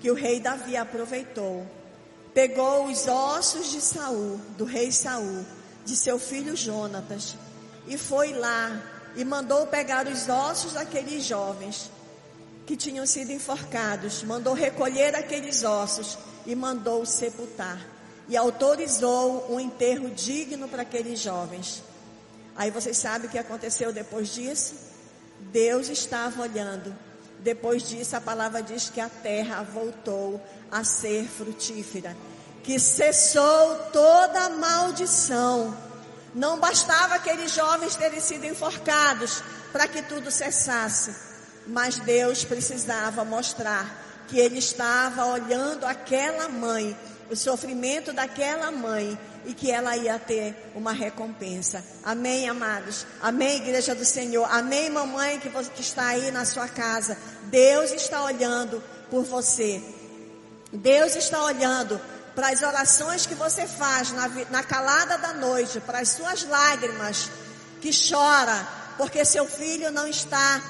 que 0.00 0.10
o 0.10 0.14
rei 0.14 0.40
Davi 0.40 0.76
aproveitou 0.76 1.66
pegou 2.36 2.84
os 2.84 3.08
ossos 3.08 3.72
de 3.72 3.80
Saul, 3.80 4.38
do 4.58 4.66
rei 4.66 4.92
Saul, 4.92 5.46
de 5.86 5.96
seu 5.96 6.18
filho 6.18 6.54
Jonatas, 6.54 7.34
e 7.86 7.96
foi 7.96 8.34
lá 8.34 8.78
e 9.14 9.24
mandou 9.24 9.66
pegar 9.68 10.06
os 10.06 10.28
ossos 10.28 10.74
daqueles 10.74 11.24
jovens 11.24 11.90
que 12.66 12.76
tinham 12.76 13.06
sido 13.06 13.32
enforcados, 13.32 14.22
mandou 14.22 14.52
recolher 14.52 15.14
aqueles 15.14 15.64
ossos 15.64 16.18
e 16.44 16.54
mandou 16.54 17.06
sepultar. 17.06 17.80
E 18.28 18.36
autorizou 18.36 19.50
um 19.50 19.58
enterro 19.58 20.10
digno 20.10 20.68
para 20.68 20.82
aqueles 20.82 21.18
jovens. 21.18 21.82
Aí 22.54 22.70
vocês 22.70 22.98
sabem 22.98 23.28
o 23.28 23.30
que 23.30 23.38
aconteceu 23.38 23.94
depois 23.94 24.28
disso? 24.28 24.74
Deus 25.52 25.88
estava 25.88 26.42
olhando. 26.42 26.94
Depois 27.46 27.88
disso, 27.88 28.16
a 28.16 28.20
palavra 28.20 28.60
diz 28.60 28.90
que 28.90 29.00
a 29.00 29.08
terra 29.08 29.62
voltou 29.62 30.44
a 30.68 30.82
ser 30.82 31.28
frutífera, 31.28 32.16
que 32.64 32.76
cessou 32.76 33.76
toda 33.92 34.48
maldição. 34.48 35.72
Não 36.34 36.58
bastava 36.58 37.14
aqueles 37.14 37.52
jovens 37.52 37.94
terem 37.94 38.18
sido 38.18 38.46
enforcados 38.46 39.44
para 39.70 39.86
que 39.86 40.02
tudo 40.02 40.28
cessasse, 40.28 41.14
mas 41.68 42.00
Deus 42.00 42.44
precisava 42.44 43.24
mostrar 43.24 43.96
que 44.26 44.40
Ele 44.40 44.58
estava 44.58 45.26
olhando 45.26 45.86
aquela 45.86 46.48
mãe, 46.48 46.98
o 47.30 47.36
sofrimento 47.36 48.12
daquela 48.12 48.70
mãe 48.70 49.18
e 49.44 49.54
que 49.54 49.70
ela 49.70 49.96
ia 49.96 50.18
ter 50.18 50.70
uma 50.74 50.92
recompensa. 50.92 51.84
Amém, 52.04 52.48
amados? 52.48 53.06
Amém, 53.20 53.58
igreja 53.58 53.94
do 53.94 54.04
Senhor? 54.04 54.46
Amém, 54.50 54.90
mamãe 54.90 55.38
que, 55.38 55.48
você, 55.48 55.70
está 55.78 56.08
aí 56.08 56.30
na 56.30 56.44
sua 56.44 56.68
casa? 56.68 57.16
Deus 57.44 57.92
está 57.92 58.24
olhando 58.24 58.82
por 59.10 59.24
você. 59.24 59.82
Deus 60.72 61.14
está 61.14 61.42
olhando 61.42 62.00
para 62.34 62.48
as 62.48 62.62
orações 62.62 63.24
que 63.24 63.34
você 63.34 63.66
faz 63.66 64.12
na, 64.12 64.28
na 64.50 64.62
calada 64.62 65.16
da 65.16 65.32
noite, 65.32 65.80
para 65.80 66.00
as 66.00 66.10
suas 66.10 66.44
lágrimas 66.44 67.30
que 67.80 67.90
chora, 67.90 68.66
porque 68.98 69.24
seu 69.24 69.46
filho 69.46 69.90
não 69.90 70.06
está 70.06 70.62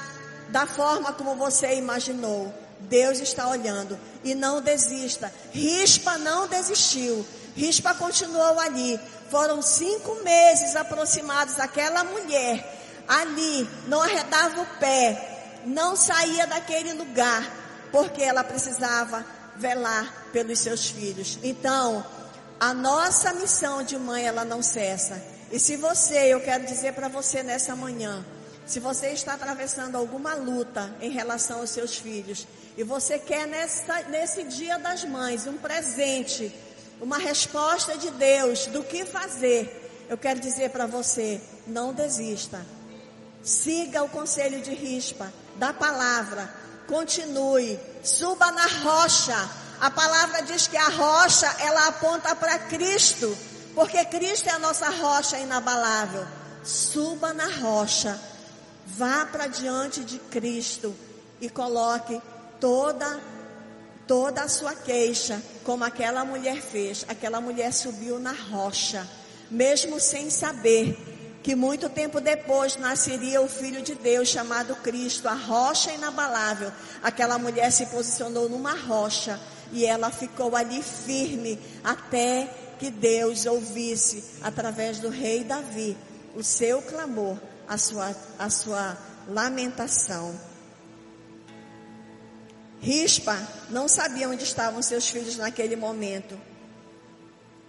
da 0.48 0.66
forma 0.66 1.12
como 1.12 1.34
você 1.34 1.74
imaginou. 1.74 2.65
Deus 2.80 3.20
está 3.20 3.48
olhando 3.48 3.98
e 4.22 4.34
não 4.34 4.60
desista. 4.60 5.32
Rispa 5.52 6.18
não 6.18 6.46
desistiu. 6.46 7.26
Rispa 7.54 7.94
continuou 7.94 8.58
ali. 8.60 9.00
Foram 9.30 9.62
cinco 9.62 10.16
meses 10.22 10.76
aproximados. 10.76 11.58
Aquela 11.58 12.04
mulher 12.04 12.76
ali 13.08 13.68
não 13.86 14.02
arredava 14.02 14.60
o 14.60 14.66
pé, 14.78 15.62
não 15.64 15.96
saía 15.96 16.46
daquele 16.46 16.92
lugar, 16.92 17.88
porque 17.90 18.22
ela 18.22 18.44
precisava 18.44 19.24
velar 19.56 20.28
pelos 20.32 20.58
seus 20.58 20.86
filhos. 20.88 21.38
Então, 21.42 22.04
a 22.58 22.74
nossa 22.74 23.32
missão 23.34 23.82
de 23.82 23.98
mãe, 23.98 24.26
ela 24.26 24.44
não 24.44 24.62
cessa. 24.62 25.22
E 25.50 25.58
se 25.58 25.76
você, 25.76 26.34
eu 26.34 26.40
quero 26.40 26.66
dizer 26.66 26.92
para 26.92 27.08
você 27.08 27.42
nessa 27.42 27.76
manhã, 27.76 28.24
se 28.66 28.80
você 28.80 29.10
está 29.10 29.34
atravessando 29.34 29.96
alguma 29.96 30.34
luta 30.34 30.92
em 31.00 31.10
relação 31.10 31.60
aos 31.60 31.70
seus 31.70 31.96
filhos, 31.96 32.46
e 32.76 32.82
você 32.82 33.18
quer 33.18 33.46
nessa, 33.46 34.02
nesse 34.04 34.44
dia 34.44 34.78
das 34.78 35.04
mães 35.04 35.46
um 35.46 35.56
presente, 35.56 36.54
uma 37.00 37.18
resposta 37.18 37.96
de 37.96 38.10
Deus 38.10 38.66
do 38.66 38.82
que 38.82 39.04
fazer, 39.04 40.06
eu 40.08 40.16
quero 40.16 40.40
dizer 40.40 40.70
para 40.70 40.86
você, 40.86 41.40
não 41.66 41.92
desista. 41.92 42.64
Siga 43.42 44.02
o 44.02 44.08
conselho 44.08 44.60
de 44.60 44.74
rispa, 44.74 45.32
da 45.56 45.72
palavra, 45.72 46.52
Continue, 46.86 47.78
suba 48.02 48.50
na 48.52 48.66
rocha. 48.66 49.50
A 49.80 49.90
palavra 49.90 50.42
diz 50.42 50.66
que 50.66 50.76
a 50.76 50.88
rocha 50.88 51.46
ela 51.60 51.88
aponta 51.88 52.34
para 52.34 52.58
Cristo, 52.60 53.36
porque 53.74 54.04
Cristo 54.06 54.48
é 54.48 54.52
a 54.52 54.58
nossa 54.58 54.88
rocha 54.88 55.38
inabalável. 55.38 56.26
Suba 56.64 57.32
na 57.32 57.48
rocha, 57.48 58.18
vá 58.86 59.26
para 59.26 59.48
diante 59.48 60.02
de 60.04 60.18
Cristo 60.18 60.94
e 61.40 61.50
coloque 61.50 62.20
toda 62.60 63.20
toda 64.06 64.42
a 64.42 64.48
sua 64.48 64.74
queixa, 64.74 65.42
como 65.64 65.84
aquela 65.84 66.24
mulher 66.24 66.60
fez. 66.60 67.04
Aquela 67.08 67.40
mulher 67.40 67.72
subiu 67.72 68.18
na 68.18 68.32
rocha, 68.32 69.06
mesmo 69.50 69.98
sem 69.98 70.30
saber 70.30 70.96
que 71.42 71.54
muito 71.54 71.88
tempo 71.88 72.20
depois 72.20 72.76
nasceria 72.76 73.40
o 73.40 73.48
Filho 73.48 73.82
de 73.82 73.94
Deus 73.94 74.28
chamado 74.28 74.74
Cristo, 74.76 75.28
a 75.28 75.34
rocha 75.34 75.92
inabalável. 75.92 76.72
Aquela 77.02 77.38
mulher 77.38 77.70
se 77.70 77.86
posicionou 77.86 78.48
numa 78.48 78.74
rocha 78.74 79.38
e 79.72 79.84
ela 79.84 80.10
ficou 80.10 80.56
ali 80.56 80.82
firme 80.82 81.58
até 81.84 82.48
que 82.78 82.90
Deus 82.90 83.46
ouvisse, 83.46 84.22
através 84.42 84.98
do 84.98 85.08
rei 85.08 85.44
Davi, 85.44 85.96
o 86.34 86.42
seu 86.42 86.82
clamor, 86.82 87.38
a 87.66 87.78
sua, 87.78 88.14
a 88.38 88.50
sua 88.50 88.98
lamentação. 89.28 90.38
Rispa 92.86 93.36
não 93.68 93.88
sabia 93.88 94.28
onde 94.28 94.44
estavam 94.44 94.80
seus 94.80 95.08
filhos 95.08 95.36
naquele 95.36 95.74
momento. 95.74 96.40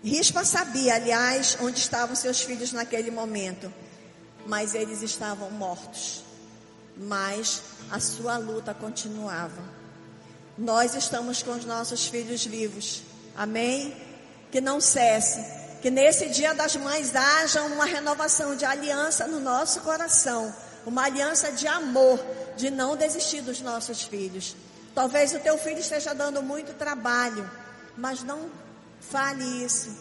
Rispa 0.03 0.45
sabia, 0.45 0.93
aliás, 0.93 1.58
onde 1.60 1.80
estavam 1.80 2.15
seus 2.15 2.41
filhos 2.41 2.71
naquele 2.71 3.10
momento, 3.10 3.73
mas 4.45 4.75
eles 4.75 5.01
estavam 5.01 5.49
mortos. 5.49 6.21
Mas 6.95 7.63
a 7.89 7.99
sua 7.99 8.38
luta 8.38 8.75
continuava. 8.75 9.63
Nós 10.56 10.93
estamos 10.93 11.41
com 11.41 11.53
os 11.53 11.65
nossos 11.65 12.06
filhos 12.06 12.45
vivos. 12.45 13.01
Amém? 13.36 13.97
Que 14.51 14.62
não 14.62 14.80
cesse. 14.80 15.43
Que 15.82 15.89
nesse 15.89 16.30
dia 16.30 16.53
das 16.53 16.75
mães 16.75 17.15
haja 17.15 17.63
uma 17.63 17.86
renovação 17.86 18.56
de 18.56 18.65
aliança 18.65 19.25
no 19.25 19.39
nosso 19.39 19.82
coração. 19.82 20.53
Uma 20.86 21.06
aliança 21.06 21.51
de 21.51 21.67
amor, 21.67 22.23
de 22.56 22.69
não 22.69 22.95
desistir 22.95 23.41
dos 23.41 23.62
nossos 23.62 24.03
filhos. 24.03 24.56
Talvez 24.99 25.33
o 25.33 25.39
teu 25.39 25.57
filho 25.57 25.79
esteja 25.79 26.13
dando 26.13 26.41
muito 26.41 26.73
trabalho, 26.73 27.43
mas 27.95 28.23
não 28.23 28.39
Fale 29.10 29.63
isso. 29.63 29.95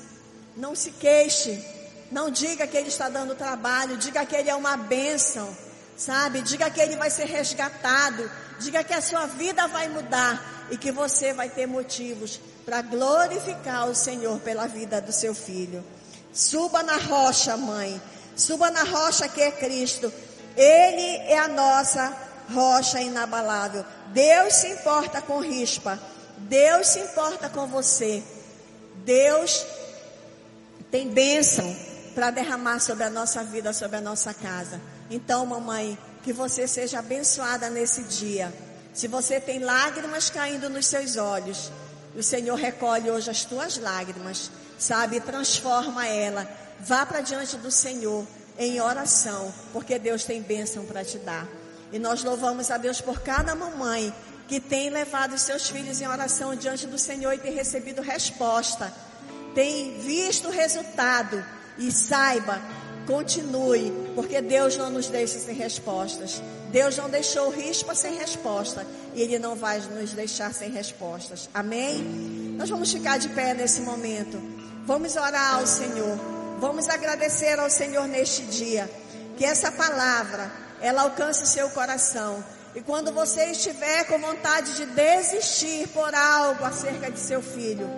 Não 0.57 0.75
se 0.75 0.91
queixe. 0.91 1.65
Não 2.11 2.31
diga 2.31 2.67
que 2.67 2.77
ele 2.77 2.89
está 2.89 3.09
dando 3.09 3.35
trabalho. 3.35 3.97
Diga 3.97 4.25
que 4.25 4.35
ele 4.35 4.51
é 4.51 4.55
uma 4.55 4.77
bênção. 4.77 5.57
Sabe? 5.97 6.43
Diga 6.43 6.71
que 6.71 6.81
ele 6.81 6.97
vai 6.97 7.11
ser 7.11 7.27
resgatado. 7.27 8.31
Diga 8.59 8.83
que 8.83 8.95
a 8.95 9.01
sua 9.01 9.27
vida 9.27 9.67
vai 9.69 9.89
mudar. 9.89 10.67
E 10.71 10.77
que 10.77 10.91
você 10.91 11.33
vai 11.33 11.49
ter 11.49 11.67
motivos 11.67 12.41
para 12.65 12.83
glorificar 12.83 13.89
o 13.89 13.95
Senhor 13.95 14.41
pela 14.41 14.67
vida 14.67 15.01
do 15.01 15.13
seu 15.13 15.35
filho. 15.35 15.85
Suba 16.33 16.83
na 16.83 16.97
rocha, 16.97 17.57
mãe. 17.57 18.01
Suba 18.35 18.71
na 18.71 18.83
rocha 18.83 19.29
que 19.29 19.41
é 19.41 19.53
Cristo. 19.53 20.13
Ele 20.57 21.17
é 21.31 21.39
a 21.39 21.49
nossa 21.49 22.26
rocha 22.53 23.01
inabalável. 23.01 23.85
Deus 24.09 24.55
se 24.55 24.69
importa 24.69 25.21
com 25.23 25.41
rispa. 25.41 25.99
Deus 26.39 26.89
se 26.89 27.01
importa 27.01 27.49
com 27.49 27.67
você. 27.67 28.23
Deus 29.05 29.65
tem 30.91 31.09
bênção 31.09 31.77
para 32.15 32.31
derramar 32.31 32.81
sobre 32.81 33.05
a 33.05 33.11
nossa 33.11 33.45
vida, 33.45 33.73
sobre 33.73 33.97
a 33.97 34.01
nossa 34.01 34.33
casa. 34.35 34.81
Então, 35.11 35.45
mamãe, 35.47 35.99
que 36.23 36.33
você 36.33 36.67
seja 36.67 36.99
abençoada 36.99 37.69
nesse 37.71 38.03
dia. 38.03 38.53
Se 38.93 39.07
você 39.07 39.39
tem 39.39 39.59
lágrimas 39.59 40.31
caindo 40.31 40.71
nos 40.71 40.87
seus 40.87 41.17
olhos, 41.17 41.71
O 42.17 42.23
Senhor 42.23 42.55
recolhe 42.55 43.11
hoje 43.11 43.31
as 43.31 43.45
tuas 43.45 43.77
lágrimas, 43.77 44.51
sabe? 44.79 45.21
Transforma 45.21 46.07
ela. 46.07 46.49
Vá 46.81 47.05
para 47.05 47.21
diante 47.21 47.59
do 47.59 47.71
Senhor 47.71 48.27
em 48.59 48.81
oração, 48.81 49.53
porque 49.71 49.99
Deus 49.99 50.25
tem 50.25 50.41
bênção 50.41 50.87
para 50.87 51.05
te 51.05 51.19
dar. 51.19 51.47
E 51.93 51.99
nós 51.99 52.23
louvamos 52.25 52.71
a 52.71 52.77
Deus 52.77 53.01
por 53.01 53.21
cada 53.21 53.55
mamãe 53.55 54.13
que 54.49 54.61
tem 54.61 54.91
levado 54.91 55.37
seus 55.39 55.69
filhos 55.69 56.01
em 56.01 56.07
oração 56.07 56.55
diante 56.55 56.87
do 56.87 56.99
Senhor 56.99 57.33
e 57.33 57.39
tem 57.39 57.53
recebido 57.53 58.01
resposta, 58.01 58.93
tem 59.55 59.99
visto 59.99 60.49
o 60.49 60.53
resultado. 60.53 61.45
E 61.79 61.93
saiba, 61.93 62.59
continue, 63.07 63.93
porque 64.15 64.41
Deus 64.41 64.77
não 64.77 64.89
nos 64.89 65.09
deixa 65.09 65.39
sem 65.39 65.55
respostas. 65.55 66.41
Deus 66.71 66.97
não 66.97 67.09
deixou 67.09 67.51
rispa 67.51 67.95
sem 67.95 68.17
resposta 68.17 68.87
e 69.15 69.21
Ele 69.21 69.39
não 69.39 69.55
vai 69.55 69.79
nos 69.79 70.13
deixar 70.13 70.53
sem 70.55 70.71
respostas. 70.71 71.49
Amém? 71.53 72.03
Nós 72.57 72.71
vamos 72.71 72.93
ficar 72.93 73.19
de 73.19 73.29
pé 73.29 73.55
nesse 73.55 73.83
momento. 73.83 74.41
Vamos 74.87 75.17
orar 75.17 75.57
ao 75.57 75.67
Senhor. 75.67 76.19
Vamos 76.59 76.89
agradecer 76.89 77.59
ao 77.59 77.69
Senhor 77.69 78.07
neste 78.09 78.43
dia. 78.43 78.91
Que 79.37 79.45
essa 79.45 79.71
palavra, 79.71 80.51
ela 80.81 81.03
alcance 81.03 81.43
o 81.43 81.47
seu 81.47 81.69
coração. 81.71 82.45
E 82.75 82.81
quando 82.81 83.11
você 83.13 83.47
estiver 83.47 84.05
com 84.05 84.19
vontade 84.19 84.77
de 84.77 84.87
desistir 84.87 85.89
por 85.89 86.15
algo 86.15 86.65
acerca 86.65 87.11
de 87.11 87.19
seu 87.19 87.41
filho, 87.41 87.89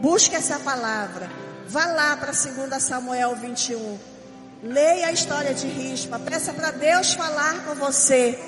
busque 0.00 0.34
essa 0.34 0.58
palavra. 0.58 1.30
Vá 1.66 1.86
lá 1.86 2.16
para 2.16 2.32
2 2.32 2.82
Samuel 2.82 3.34
21. 3.36 3.98
Leia 4.62 5.06
a 5.06 5.12
história 5.12 5.54
de 5.54 5.66
Rispa. 5.66 6.18
Peça 6.18 6.52
para 6.52 6.70
Deus 6.70 7.14
falar 7.14 7.64
com 7.64 7.74
você 7.76 8.38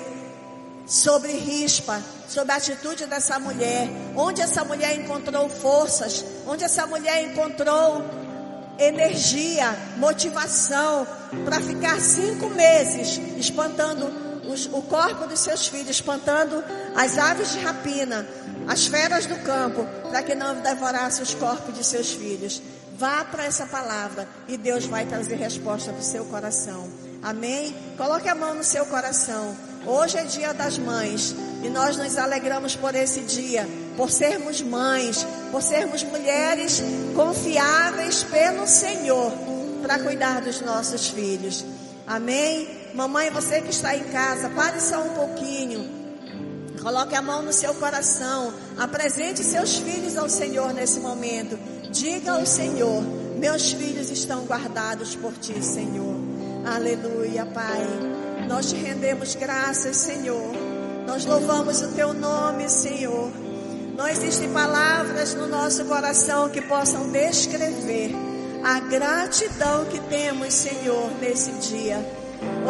sobre 0.85 1.31
Rispa, 1.31 1.99
sobre 2.27 2.51
a 2.51 2.57
atitude 2.57 3.07
dessa 3.07 3.39
mulher. 3.39 3.89
Onde 4.15 4.41
essa 4.41 4.63
mulher 4.63 4.95
encontrou 4.95 5.49
forças. 5.49 6.23
Onde 6.45 6.63
essa 6.63 6.85
mulher 6.85 7.23
encontrou 7.23 8.03
energia, 8.77 9.75
motivação 9.97 11.07
para 11.43 11.59
ficar 11.59 11.99
cinco 11.99 12.49
meses 12.49 13.19
espantando 13.37 14.11
os, 14.47 14.65
o 14.67 14.81
corpo 14.81 15.27
dos 15.27 15.39
seus 15.39 15.67
filhos, 15.67 15.89
espantando 15.89 16.63
as 16.95 17.17
aves 17.17 17.53
de 17.53 17.59
rapina, 17.59 18.27
as 18.67 18.85
feras 18.85 19.25
do 19.25 19.35
campo, 19.37 19.85
para 20.09 20.21
que 20.23 20.35
não 20.35 20.55
devorasse 20.55 21.21
os 21.21 21.33
corpos 21.33 21.73
de 21.73 21.83
seus 21.83 22.11
filhos. 22.11 22.61
Vá 22.97 23.25
para 23.25 23.45
essa 23.45 23.65
palavra 23.65 24.27
e 24.47 24.55
Deus 24.55 24.85
vai 24.85 25.05
trazer 25.05 25.35
resposta 25.35 25.91
para 25.91 26.01
o 26.01 26.03
seu 26.03 26.25
coração. 26.25 26.87
Amém? 27.21 27.75
Coloque 27.97 28.29
a 28.29 28.35
mão 28.35 28.53
no 28.53 28.63
seu 28.63 28.85
coração. 28.85 29.55
Hoje 29.85 30.17
é 30.17 30.23
dia 30.23 30.53
das 30.53 30.77
mães 30.77 31.35
e 31.63 31.69
nós 31.69 31.97
nos 31.97 32.17
alegramos 32.17 32.75
por 32.75 32.95
esse 32.95 33.21
dia, 33.21 33.67
por 33.97 34.09
sermos 34.09 34.61
mães, 34.61 35.25
por 35.51 35.61
sermos 35.61 36.03
mulheres 36.03 36.81
confiáveis 37.15 38.23
pelo 38.23 38.67
Senhor 38.67 39.52
para 39.83 39.99
cuidar 39.99 40.41
dos 40.41 40.61
nossos 40.61 41.09
filhos. 41.09 41.65
Amém? 42.07 42.69
Mamãe, 42.95 43.29
você 43.29 43.61
que 43.61 43.69
está 43.69 43.95
em 43.95 44.05
casa, 44.05 44.49
pare 44.49 44.79
só 44.79 45.03
um 45.03 45.09
pouquinho. 45.09 46.01
Coloque 46.81 47.13
a 47.15 47.21
mão 47.21 47.41
no 47.41 47.51
seu 47.51 47.73
coração. 47.75 48.53
Apresente 48.77 49.43
seus 49.43 49.75
filhos 49.75 50.17
ao 50.17 50.29
Senhor 50.29 50.73
nesse 50.73 51.01
momento. 51.01 51.59
Diga 51.91 52.31
ao 52.33 52.45
Senhor: 52.45 53.03
Meus 53.37 53.73
filhos 53.73 54.09
estão 54.09 54.45
guardados 54.45 55.15
por 55.15 55.33
ti, 55.33 55.63
Senhor. 55.63 56.15
Aleluia, 56.65 57.45
Pai. 57.45 57.85
Nós 58.47 58.69
te 58.69 58.75
rendemos 58.75 59.35
graças, 59.35 59.97
Senhor. 59.97 60.51
Nós 61.05 61.25
louvamos 61.25 61.81
o 61.81 61.89
teu 61.89 62.13
nome, 62.13 62.69
Senhor. 62.69 63.31
Não 63.97 64.07
existem 64.07 64.49
palavras 64.51 65.33
no 65.33 65.47
nosso 65.47 65.83
coração 65.85 66.49
que 66.49 66.61
possam 66.61 67.11
descrever 67.11 68.32
a 68.63 68.79
gratidão 68.79 69.83
que 69.85 69.99
temos, 69.99 70.53
Senhor, 70.53 71.11
nesse 71.19 71.51
dia. 71.53 71.97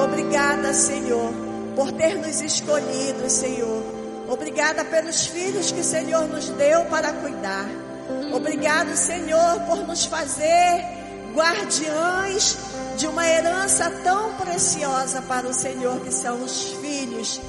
Obrigada, 0.04 0.74
Senhor, 0.74 1.32
por 1.76 1.92
ter 1.92 2.16
nos 2.16 2.42
escolhido, 2.42 3.30
Senhor. 3.30 3.84
Obrigada 4.28 4.84
pelos 4.84 5.28
filhos 5.28 5.72
que 5.72 5.82
o 5.82 5.84
Senhor 5.84 6.28
nos 6.28 6.50
deu 6.50 6.86
para 6.86 7.14
cuidar. 7.14 7.68
Obrigado, 8.34 8.96
Senhor, 8.96 9.60
por 9.68 9.86
nos 9.86 10.06
fazer 10.06 10.84
guardiães 11.36 12.58
de 12.98 13.08
uma 13.08 13.28
herança 13.28 13.90
tão 14.04 14.34
preciosa 14.34 15.22
para 15.22 15.48
o 15.48 15.54
Senhor, 15.54 16.00
que 16.02 16.12
são 16.12 16.44
os 16.44 16.72
filhos. 16.82 17.40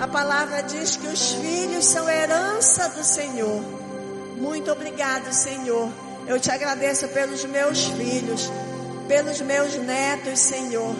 A 0.00 0.08
palavra 0.08 0.62
diz 0.62 0.96
que 0.96 1.06
os 1.08 1.32
filhos 1.32 1.84
são 1.84 2.08
herança 2.08 2.88
do 2.88 3.04
Senhor. 3.04 3.62
Muito 4.38 4.72
obrigado, 4.72 5.30
Senhor 5.32 5.90
eu 6.26 6.38
te 6.38 6.50
agradeço 6.50 7.08
pelos 7.08 7.44
meus 7.44 7.84
filhos, 7.86 8.50
pelos 9.08 9.40
meus 9.40 9.74
netos, 9.76 10.38
Senhor. 10.38 10.94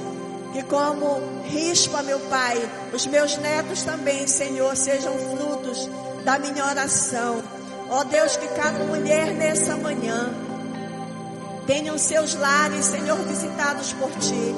Que 0.52 0.62
como 0.64 1.42
rispa, 1.44 2.02
meu 2.02 2.20
Pai, 2.20 2.58
os 2.92 3.06
meus 3.06 3.38
netos 3.38 3.82
também, 3.84 4.26
Senhor, 4.26 4.76
sejam 4.76 5.16
frutos 5.18 5.88
da 6.24 6.38
minha 6.38 6.66
oração. 6.66 7.42
Ó 7.88 8.04
Deus, 8.04 8.36
que 8.36 8.48
cada 8.48 8.84
mulher 8.84 9.32
nessa 9.32 9.76
manhã 9.76 10.34
tenha 11.66 11.92
os 11.94 12.02
seus 12.02 12.34
lares, 12.34 12.86
Senhor, 12.86 13.18
visitados 13.18 13.92
por 13.94 14.10
Ti. 14.12 14.54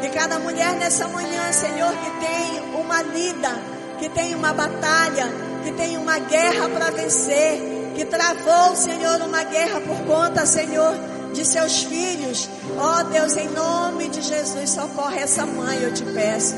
Que 0.00 0.10
cada 0.10 0.38
mulher 0.38 0.74
nessa 0.74 1.08
manhã, 1.08 1.52
Senhor, 1.52 1.92
que 1.92 2.10
tem 2.20 2.80
uma 2.80 3.02
lida, 3.02 3.50
que 3.98 4.08
tem 4.10 4.34
uma 4.34 4.52
batalha, 4.52 5.28
que 5.64 5.72
tem 5.72 5.96
uma 5.96 6.18
guerra 6.18 6.68
para 6.68 6.90
vencer 6.90 7.75
que 7.96 8.04
travou, 8.04 8.76
Senhor, 8.76 9.22
uma 9.22 9.42
guerra 9.42 9.80
por 9.80 9.96
conta, 10.04 10.44
Senhor, 10.44 10.94
de 11.32 11.46
seus 11.46 11.82
filhos. 11.82 12.46
Ó 12.76 13.00
oh, 13.00 13.04
Deus, 13.04 13.34
em 13.38 13.48
nome 13.48 14.08
de 14.10 14.20
Jesus, 14.20 14.68
socorre 14.68 15.20
essa 15.20 15.46
mãe, 15.46 15.82
eu 15.82 15.94
te 15.94 16.04
peço. 16.04 16.54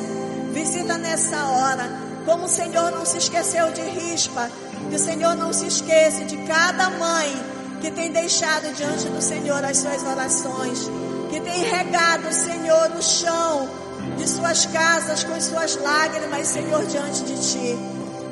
Visita 0.52 0.98
nessa 0.98 1.44
hora. 1.44 1.88
Como 2.24 2.46
o 2.46 2.48
Senhor 2.48 2.90
não 2.90 3.06
se 3.06 3.18
esqueceu 3.18 3.70
de 3.70 3.82
rispa, 3.82 4.50
que 4.90 4.96
o 4.96 4.98
Senhor 4.98 5.36
não 5.36 5.52
se 5.52 5.68
esqueça 5.68 6.24
de 6.24 6.36
cada 6.38 6.90
mãe 6.90 7.32
que 7.80 7.92
tem 7.92 8.10
deixado 8.10 8.74
diante 8.74 9.08
do 9.08 9.22
Senhor 9.22 9.64
as 9.64 9.78
suas 9.78 10.02
orações, 10.02 10.90
que 11.30 11.40
tem 11.40 11.62
regado, 11.62 12.32
Senhor, 12.32 12.90
o 12.98 13.02
chão 13.02 13.68
de 14.16 14.28
suas 14.28 14.66
casas 14.66 15.22
com 15.22 15.40
suas 15.40 15.76
lágrimas, 15.76 16.48
Senhor, 16.48 16.84
diante 16.86 17.22
de 17.22 17.34
Ti. 17.40 17.78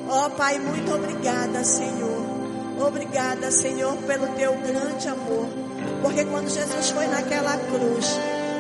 Ó 0.09 0.27
oh, 0.27 0.31
Pai, 0.31 0.59
muito 0.59 0.93
obrigada, 0.93 1.63
Senhor. 1.63 2.36
Obrigada, 2.79 3.51
Senhor, 3.51 3.97
pelo 4.07 4.27
teu 4.35 4.55
grande 4.59 5.09
amor. 5.09 5.47
Porque 6.03 6.25
quando 6.27 6.49
Jesus 6.49 6.91
foi 6.91 7.07
naquela 7.07 7.57
cruz, 7.57 8.19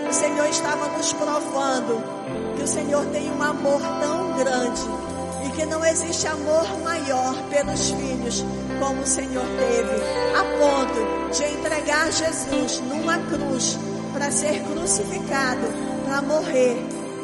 o 0.08 0.12
Senhor 0.12 0.46
estava 0.48 0.88
nos 0.96 1.12
provando 1.12 2.02
que 2.56 2.62
o 2.62 2.66
Senhor 2.66 3.04
tem 3.06 3.30
um 3.30 3.42
amor 3.42 3.80
tão 4.00 4.36
grande 4.36 4.82
e 5.44 5.50
que 5.50 5.66
não 5.66 5.84
existe 5.84 6.26
amor 6.26 6.64
maior 6.82 7.34
pelos 7.50 7.90
filhos 7.90 8.44
como 8.78 9.02
o 9.02 9.06
Senhor 9.06 9.44
teve, 9.44 9.96
a 10.34 10.44
ponto 10.58 11.36
de 11.36 11.44
entregar 11.44 12.10
Jesus 12.10 12.80
numa 12.80 13.18
cruz 13.18 13.78
para 14.14 14.30
ser 14.30 14.62
crucificado, 14.62 15.66
para 16.06 16.22
morrer, 16.22 16.76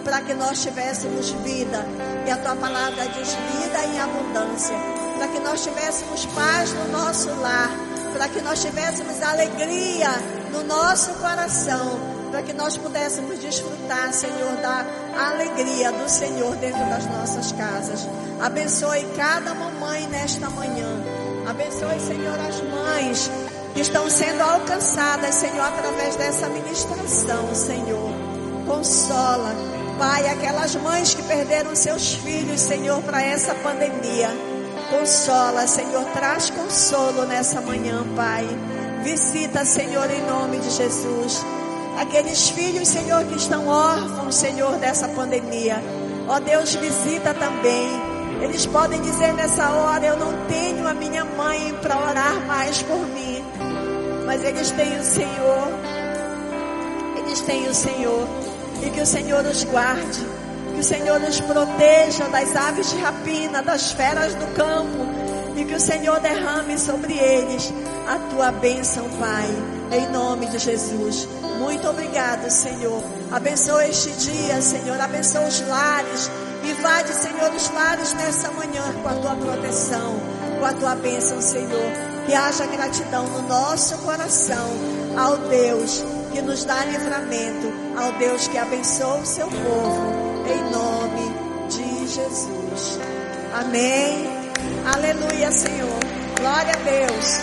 para 0.05 0.21
que 0.21 0.35
nós 0.35 0.63
tivéssemos 0.63 1.31
vida. 1.31 1.87
E 2.27 2.31
a 2.31 2.37
tua 2.37 2.55
palavra 2.57 3.07
diz 3.09 3.35
vida 3.35 3.85
em 3.87 4.01
abundância 4.01 4.92
para 5.23 5.31
que 5.31 5.39
nós 5.39 5.63
tivéssemos 5.63 6.27
paz 6.27 6.73
no 6.73 6.89
nosso 6.89 7.29
lar, 7.37 7.71
para 8.13 8.29
que 8.29 8.41
nós 8.41 8.61
tivéssemos 8.61 9.23
alegria 9.23 10.11
no 10.51 10.65
nosso 10.65 11.13
coração, 11.15 12.01
para 12.33 12.43
que 12.43 12.53
nós 12.53 12.77
pudéssemos 12.77 13.39
desfrutar, 13.39 14.13
Senhor, 14.13 14.57
da 14.57 14.85
alegria 15.17 15.93
do 15.93 16.09
Senhor 16.09 16.57
dentro 16.57 16.85
das 16.89 17.07
nossas 17.07 17.53
casas. 17.53 18.01
Abençoe 18.41 19.07
cada 19.17 19.55
mamãe 19.55 20.09
nesta 20.09 20.51
manhã. 20.51 20.89
Abençoe, 21.47 22.01
Senhor, 22.01 22.41
as 22.41 22.61
mães 22.61 23.31
que 23.75 23.81
estão 23.81 24.11
sendo 24.11 24.41
alcançadas, 24.41 25.37
Senhor, 25.37 25.65
através 25.65 26.17
dessa 26.17 26.49
ministração, 26.49 27.55
Senhor. 27.55 28.11
Consola, 28.67 29.55
Pai, 29.97 30.29
aquelas 30.29 30.75
mães 30.75 31.15
que 31.15 31.23
perderam 31.23 31.77
seus 31.77 32.13
filhos, 32.13 32.61
Senhor, 32.61 33.01
para 33.05 33.23
essa 33.23 33.55
pandemia. 33.55 34.52
Consola, 34.93 35.67
Senhor, 35.67 36.05
traz 36.13 36.51
consolo 36.51 37.25
nessa 37.25 37.63
manhã, 37.63 38.05
Pai. 38.15 38.47
Visita, 39.03 39.65
Senhor, 39.65 40.09
em 40.11 40.21
nome 40.27 40.59
de 40.59 40.71
Jesus. 40.71 41.43
Aqueles 41.99 42.51
filhos, 42.51 42.89
Senhor, 42.89 43.25
que 43.25 43.37
estão 43.37 43.67
órfãos, 43.67 44.35
Senhor, 44.35 44.77
dessa 44.77 45.09
pandemia. 45.09 45.83
Ó 46.29 46.39
Deus, 46.39 46.75
visita 46.75 47.33
também. 47.33 47.89
Eles 48.43 48.67
podem 48.67 49.01
dizer 49.01 49.33
nessa 49.33 49.71
hora: 49.71 50.05
Eu 50.05 50.19
não 50.19 50.47
tenho 50.47 50.87
a 50.87 50.93
minha 50.93 51.25
mãe 51.25 51.75
para 51.81 51.99
orar 51.99 52.47
mais 52.47 52.83
por 52.83 52.99
mim. 52.99 53.43
Mas 54.27 54.45
eles 54.45 54.71
têm 54.73 54.99
o 54.99 55.05
Senhor. 55.05 55.69
Eles 57.17 57.41
têm 57.41 57.67
o 57.67 57.75
Senhor. 57.75 58.29
E 58.83 58.91
que 58.91 59.01
o 59.01 59.07
Senhor 59.07 59.43
os 59.47 59.65
guarde 59.65 60.32
o 60.83 60.85
Senhor 60.85 61.21
nos 61.21 61.41
proteja 61.41 62.25
das 62.25 62.57
aves 62.57 62.91
de 62.91 62.99
rapina, 62.99 63.63
das 63.63 63.93
feras 63.93 64.35
do 64.35 64.47
campo. 64.57 65.13
e 65.55 65.65
que 65.65 65.75
o 65.75 65.81
Senhor 65.81 66.19
derrame 66.19 66.77
sobre 66.77 67.13
eles 67.13 67.73
a 68.09 68.19
tua 68.31 68.51
bênção, 68.51 69.07
Pai, 69.21 69.47
em 69.93 70.11
nome 70.11 70.47
de 70.47 70.59
Jesus. 70.59 71.29
Muito 71.61 71.87
obrigado, 71.87 72.51
Senhor. 72.51 73.01
Abençoa 73.31 73.87
este 73.87 74.11
dia, 74.13 74.61
Senhor. 74.61 74.99
Abençoa 74.99 75.47
os 75.47 75.61
lares. 75.69 76.31
Invade, 76.65 77.13
Senhor, 77.13 77.53
os 77.55 77.71
lares 77.71 78.13
nessa 78.15 78.51
manhã 78.51 78.83
com 79.03 79.09
a 79.09 79.15
tua 79.15 79.37
proteção, 79.37 80.17
com 80.59 80.65
a 80.65 80.73
tua 80.73 80.95
bênção, 80.97 81.41
Senhor. 81.41 81.93
Que 82.27 82.35
haja 82.35 82.67
gratidão 82.67 83.25
no 83.29 83.43
nosso 83.43 83.99
coração 83.99 84.71
ao 85.17 85.37
Deus 85.37 86.03
que 86.33 86.41
nos 86.41 86.65
dá 86.65 86.83
livramento, 86.87 87.71
ao 87.97 88.13
Deus 88.13 88.49
que 88.49 88.57
abençoa 88.57 89.19
o 89.19 89.27
seu 89.27 89.47
povo, 89.47 90.12
em 90.47 90.71
nome 90.71 91.69
de 91.69 92.07
Jesus. 92.09 92.99
Amém. 93.55 94.27
Aleluia, 94.95 95.51
Senhor. 95.53 96.01
Glória 96.39 96.73
a 96.73 96.85
Deus. 96.85 97.41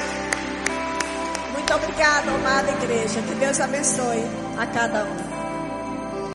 Muito 1.53 1.73
obrigada, 1.73 2.31
amada 2.31 2.71
igreja. 2.71 3.21
Que 3.21 3.35
Deus 3.35 3.59
abençoe 3.59 4.23
a 4.57 4.65
cada 4.67 5.03
um. 5.03 5.38